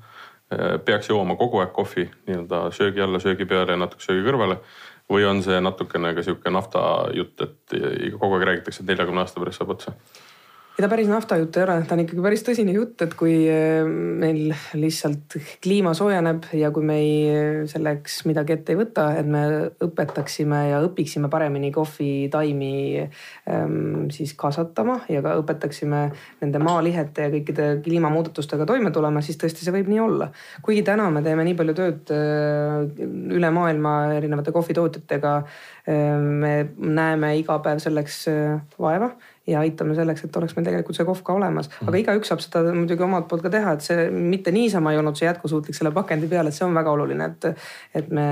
[0.84, 4.57] peaks jooma kogu aeg kohvi nii-öelda söögi alla, söögi peale ja natuke söögi kõrvale
[5.07, 6.80] või on see natukene ka sihuke nafta
[7.14, 7.74] jutt, et
[8.16, 9.95] kogu aeg räägitakse, et neljakümne aasta pärast saab otsa?
[10.81, 13.35] Ja ta päris nafta jutt ei ole, ta on ikkagi päris tõsine jutt, et kui
[13.53, 19.28] äh, meil lihtsalt kliima soojeneb ja kui me ei, selleks midagi ette ei võta, et
[19.28, 19.43] me
[19.85, 22.72] õpetaksime ja õpiksime paremini kohvitaimi
[23.03, 26.01] ähm, siis kasvatama ja ka õpetaksime
[26.41, 30.31] nende maalihete ja kõikide kliimamuudatustega toime tulema, siis tõesti see võib nii olla.
[30.64, 33.05] kuigi täna me teeme nii palju tööd äh,
[33.37, 35.35] üle maailma erinevate kohvitootjatega
[35.91, 38.22] me näeme iga päev selleks
[38.78, 39.09] vaeva
[39.51, 41.69] ja aitame selleks, et oleks meil tegelikult see kohv ka olemas.
[41.81, 42.01] aga mhm.
[42.03, 45.27] igaüks saab seda muidugi omalt poolt ka teha, et see mitte niisama ei olnud see
[45.27, 47.65] jätkusuutlik selle pakendi peal, et see on väga oluline, et,
[48.01, 48.27] et me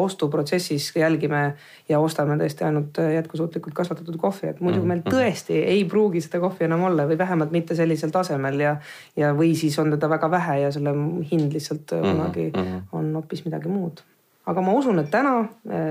[0.00, 1.44] ostuprotsessis jälgime
[1.90, 4.88] ja ostame tõesti ainult jätkusuutlikult kasvatatud kohvi, et muidu mhm.
[4.92, 8.76] meil tõesti ei pruugi seda kohvi enam olla või vähemalt mitte sellisel tasemel ja,
[9.20, 10.96] ja, või siis on teda väga vähe ja selle
[11.30, 12.50] hind lihtsalt mhm, kunagi
[12.92, 14.02] on hoopis midagi muud.
[14.46, 15.38] aga ma usun, et täna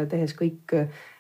[0.10, 0.76] tehes kõik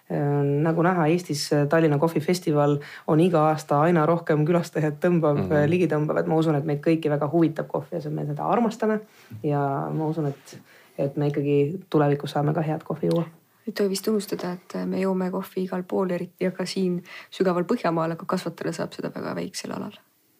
[0.10, 2.76] nagu näha, Eestis Tallinna kohvifestival
[3.08, 5.70] on iga aasta aina rohkem külastajaid tõmbav mm, -hmm.
[5.70, 9.00] ligi tõmbav, et ma usun, et meid kõiki väga huvitab kohv ja me seda armastame.
[9.44, 9.62] ja
[9.94, 10.58] ma usun, et,
[10.98, 13.26] et me ikkagi tulevikus saame ka head kohvi juua
[13.68, 16.98] ei tohi vist unustada, et me joome kohvi igal pool, eriti aga siin
[17.32, 19.96] sügaval Põhjamaal, aga kasvatada saab seda väga väiksel alal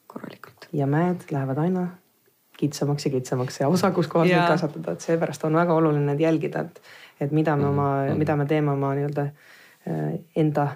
[0.08, 0.68] korralikult.
[0.74, 1.88] ja mäed lähevad aina
[2.58, 6.68] kitsamaks ja kitsamaks ja osa, kus kohas neid kasvatada, et seepärast on väga oluline jälgida,
[6.68, 6.82] et,
[7.24, 8.18] et mida me oma mm, -hmm.
[8.18, 9.28] mida me teeme oma nii-öelda
[9.88, 10.68] Äh, enda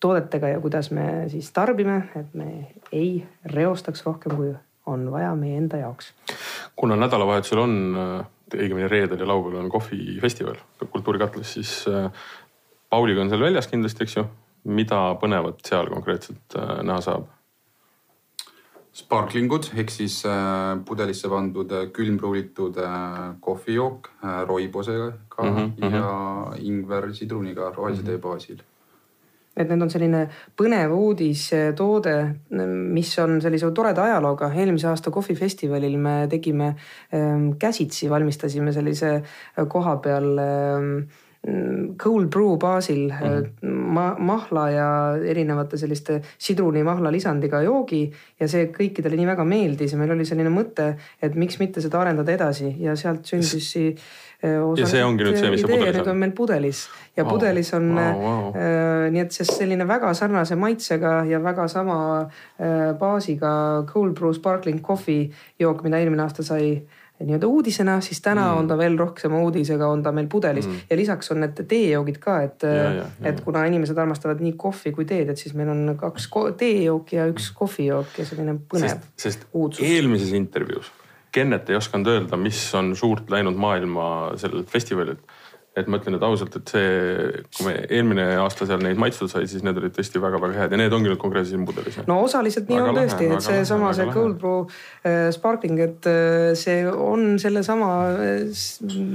[0.00, 2.46] toodetega ja kuidas me siis tarbime, et me
[2.92, 4.50] ei reostaks rohkem, kui
[4.86, 6.10] on vaja meie enda jaoks.
[6.76, 8.26] kuna nädalavahetusel on, äh,
[8.56, 10.58] õigemini reedel ja laupäeval on kohvifestival
[10.90, 12.10] Kultuurikatlas, siis äh,
[12.90, 14.26] Pauliga on seal väljas kindlasti, eks ju.
[14.64, 17.30] mida põnevat seal konkreetselt näha saab?
[18.98, 20.22] Sparklingud ehk siis
[20.86, 22.80] pudelisse pandud külmpruulitud
[23.40, 24.08] kohvijook
[24.48, 25.94] roibosega mm -hmm.
[25.94, 26.08] ja
[26.58, 28.58] ingver sidruniga rohelise tee baasil
[29.58, 30.24] et need on selline
[30.58, 32.14] põnev uudistoode,
[32.94, 34.52] mis on sellise toreda ajalooga.
[34.54, 36.68] eelmise aasta kohvifestivalil me tegime
[37.14, 39.22] ähm, käsitsi, valmistasime sellise
[39.68, 40.92] koha peal ähm,
[41.98, 44.88] cold brew baasil mm ma, mahla ja
[45.30, 48.04] erinevate selliste sidrunimahla lisandiga joogi
[48.40, 50.90] ja see kõikidele nii väga meeldis ja meil oli selline mõte,
[51.22, 54.02] et miks mitte seda arendada edasi ja sealt sündis siis
[54.42, 55.98] ja see ongi nüüd see, mis see pudelis on?
[55.98, 56.84] Need on meil pudelis
[57.16, 57.32] ja wow.
[57.32, 58.44] pudelis on wow, wow.
[58.52, 63.50] Äh, nii, et see selline väga sarnase maitsega ja väga sama äh, baasiga
[63.90, 65.28] cold brew sparkling coffee
[65.58, 66.76] jook, mida eelmine aasta sai
[67.24, 68.58] nii-öelda uudisena, siis täna mm.
[68.58, 70.84] on ta veel rohkema uudisega, on ta meil pudelis mm.
[70.90, 72.66] ja lisaks on need teejoogid ka, et,
[73.26, 77.26] et kuna inimesed armastavad nii kohvi kui teed, et siis meil on kaks teejooki ja
[77.30, 80.92] üks kohvijook ja selline põnev sest, sest eelmises intervjuus
[81.32, 84.04] Kennet ei osanud öelda, mis on suurt läinud maailma
[84.40, 85.20] sellelt festivalilt
[85.76, 89.46] et ma ütlen nüüd ausalt, et see, kui me eelmine aasta seal neid maitstud sai,
[89.50, 91.98] siis need olid tõesti väga-väga head ja need ongi nüüd konkreetselt siin pudelis.
[92.08, 96.54] no osaliselt nii väga on tõesti, et seesama see Cold Brew äh, Sparkling, et äh,
[96.58, 97.90] see on sellesama,
[98.24, 98.64] äh,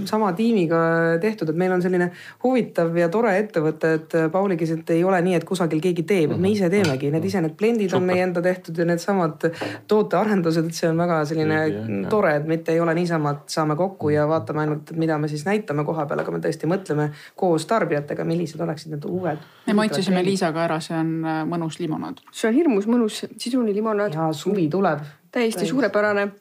[0.10, 0.84] sama tiimiga
[1.24, 2.10] tehtud, et meil on selline
[2.46, 6.38] huvitav ja tore ettevõte, et Pauligis, et ei ole nii, et kusagil keegi teeb, et
[6.38, 6.54] me mhm.
[6.56, 8.02] ise teemegi, need ise need blendid Super.
[8.02, 9.50] on meie enda tehtud ja needsamad
[9.92, 12.08] tootearendused, et see on väga selline ja, ja, ja.
[12.14, 15.46] tore, et mitte ei ole niisama, et saame kokku ja vaatame ainult, mida me siis
[15.50, 19.42] näitame koha peal, aga me tõesti tõesti mõtleme koos tarbijatega, millised oleksid need uued.
[19.68, 22.22] me maitsesime Liisaga ära, see on äh, mõnus limonaad.
[22.32, 24.14] see on hirmus mõnus sidrunilimonaad.
[24.14, 25.00] ja suvi tuleb.
[25.32, 26.32] täiesti suurepärane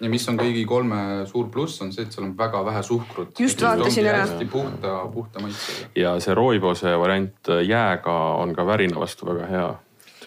[0.00, 3.40] ja mis on kõigi kolme suur pluss, on see, et seal on väga vähe suhkrut.
[3.40, 4.24] just vaatasin ära.
[4.50, 5.90] puhta, puhta maitsega.
[5.96, 9.74] ja see rooibose variant jääga on ka värina vastu väga hea.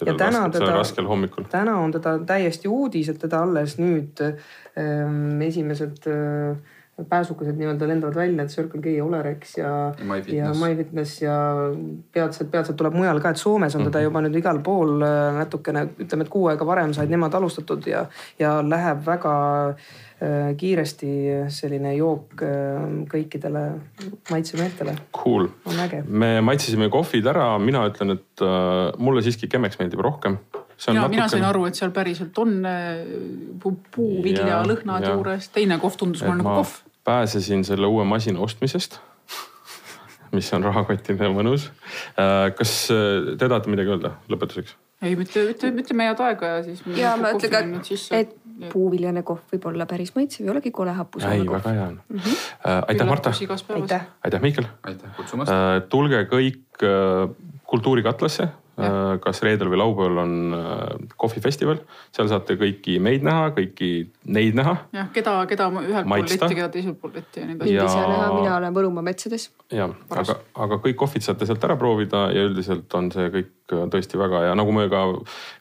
[0.06, 1.48] ja täna raskel, teda, raskel hommikul.
[1.50, 6.58] täna on teda täiesti uudis, et teda alles nüüd ähm, esimesed äh,
[7.10, 9.72] pääsukesed nii-öelda lendavad välja, et Circle K, Olerex ja,
[10.28, 11.22] ja MyFitness.
[11.22, 11.36] Ja
[12.14, 14.08] peatselt, peatselt tuleb mujal ka, et Soomes on teda mhm.
[14.10, 18.06] juba nüüd igal pool äh, natukene, ütleme, et kuu aega varem said nemad alustatud ja,
[18.40, 19.34] ja läheb väga
[19.72, 21.12] äh, kiiresti
[21.54, 22.82] selline jook äh,
[23.12, 23.66] kõikidele
[24.32, 24.98] maitsemeeltele.
[25.18, 25.50] Cool,
[26.08, 30.40] me maitsesime kohvid ära, mina ütlen, et uh, mulle siiski Chemex meeldib rohkem.
[30.82, 31.10] Ja natukene...
[31.14, 32.56] mina sain aru, et seal päriselt on
[33.94, 39.00] puuvilja lõhnad juures, teine kohv tundus mulle nagu kohv pääsesin selle uue masina ostmisest
[40.36, 41.68] mis on rahakotile mõnus.
[42.20, 44.78] Äh, kas äh, te tahate midagi öelda lõpetuseks?
[45.02, 46.84] ei, mitte, mitte, ütleme head aega ja siis.
[46.94, 48.36] ja ma ütlen ka, et
[48.70, 51.26] puuviljane kohv võib olla päris maitsev, ei olegi kole hapus.
[51.26, 52.20] ei, väga hea on mm.
[52.20, 52.44] -hmm.
[52.70, 53.34] Äh, aitäh, Marta.
[53.76, 54.70] aitäh, aitäh, Mihkel.
[54.84, 56.86] aitäh kutsumast tulge kõik
[57.72, 58.48] Kultuurikatlasse
[59.24, 60.82] kas reedel või laupäeval on äh,
[61.20, 61.82] kohvifestival,
[62.16, 63.90] seal saate kõiki meid näha, kõiki
[64.34, 64.76] neid näha.
[64.96, 67.76] jah, keda, keda ühelt pool letti, keda teiselt pool letti ja nii edasi.
[67.76, 69.50] ei saa näha, mina olen Võrumaa metsades.
[69.74, 73.86] ja, aga, aga kõik kohvid saate sealt ära proovida ja üldiselt on see kõik äh,
[73.94, 75.04] tõesti väga hea, nagu me ka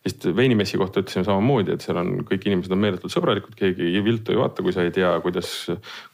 [0.07, 4.35] vist veinimessi kohta ütlesime samamoodi, et seal on kõik inimesed on meeletult sõbralikud, keegi viltu
[4.35, 5.55] ei vaata, kui sa ei tea, kuidas,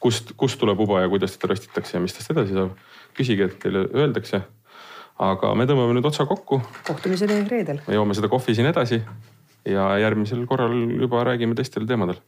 [0.03, 2.77] kust, kust tuleb uba ja kuidas teda röstitakse ja mis tast edasi saab.
[3.17, 4.43] küsige, et teile öeldakse
[5.19, 6.61] aga me tõmbame nüüd otsa kokku.
[6.87, 7.81] kohtumiseni reedel.
[7.89, 9.01] me joome seda kohvi siin edasi
[9.67, 12.21] ja järgmisel korral juba räägime teistel teemadel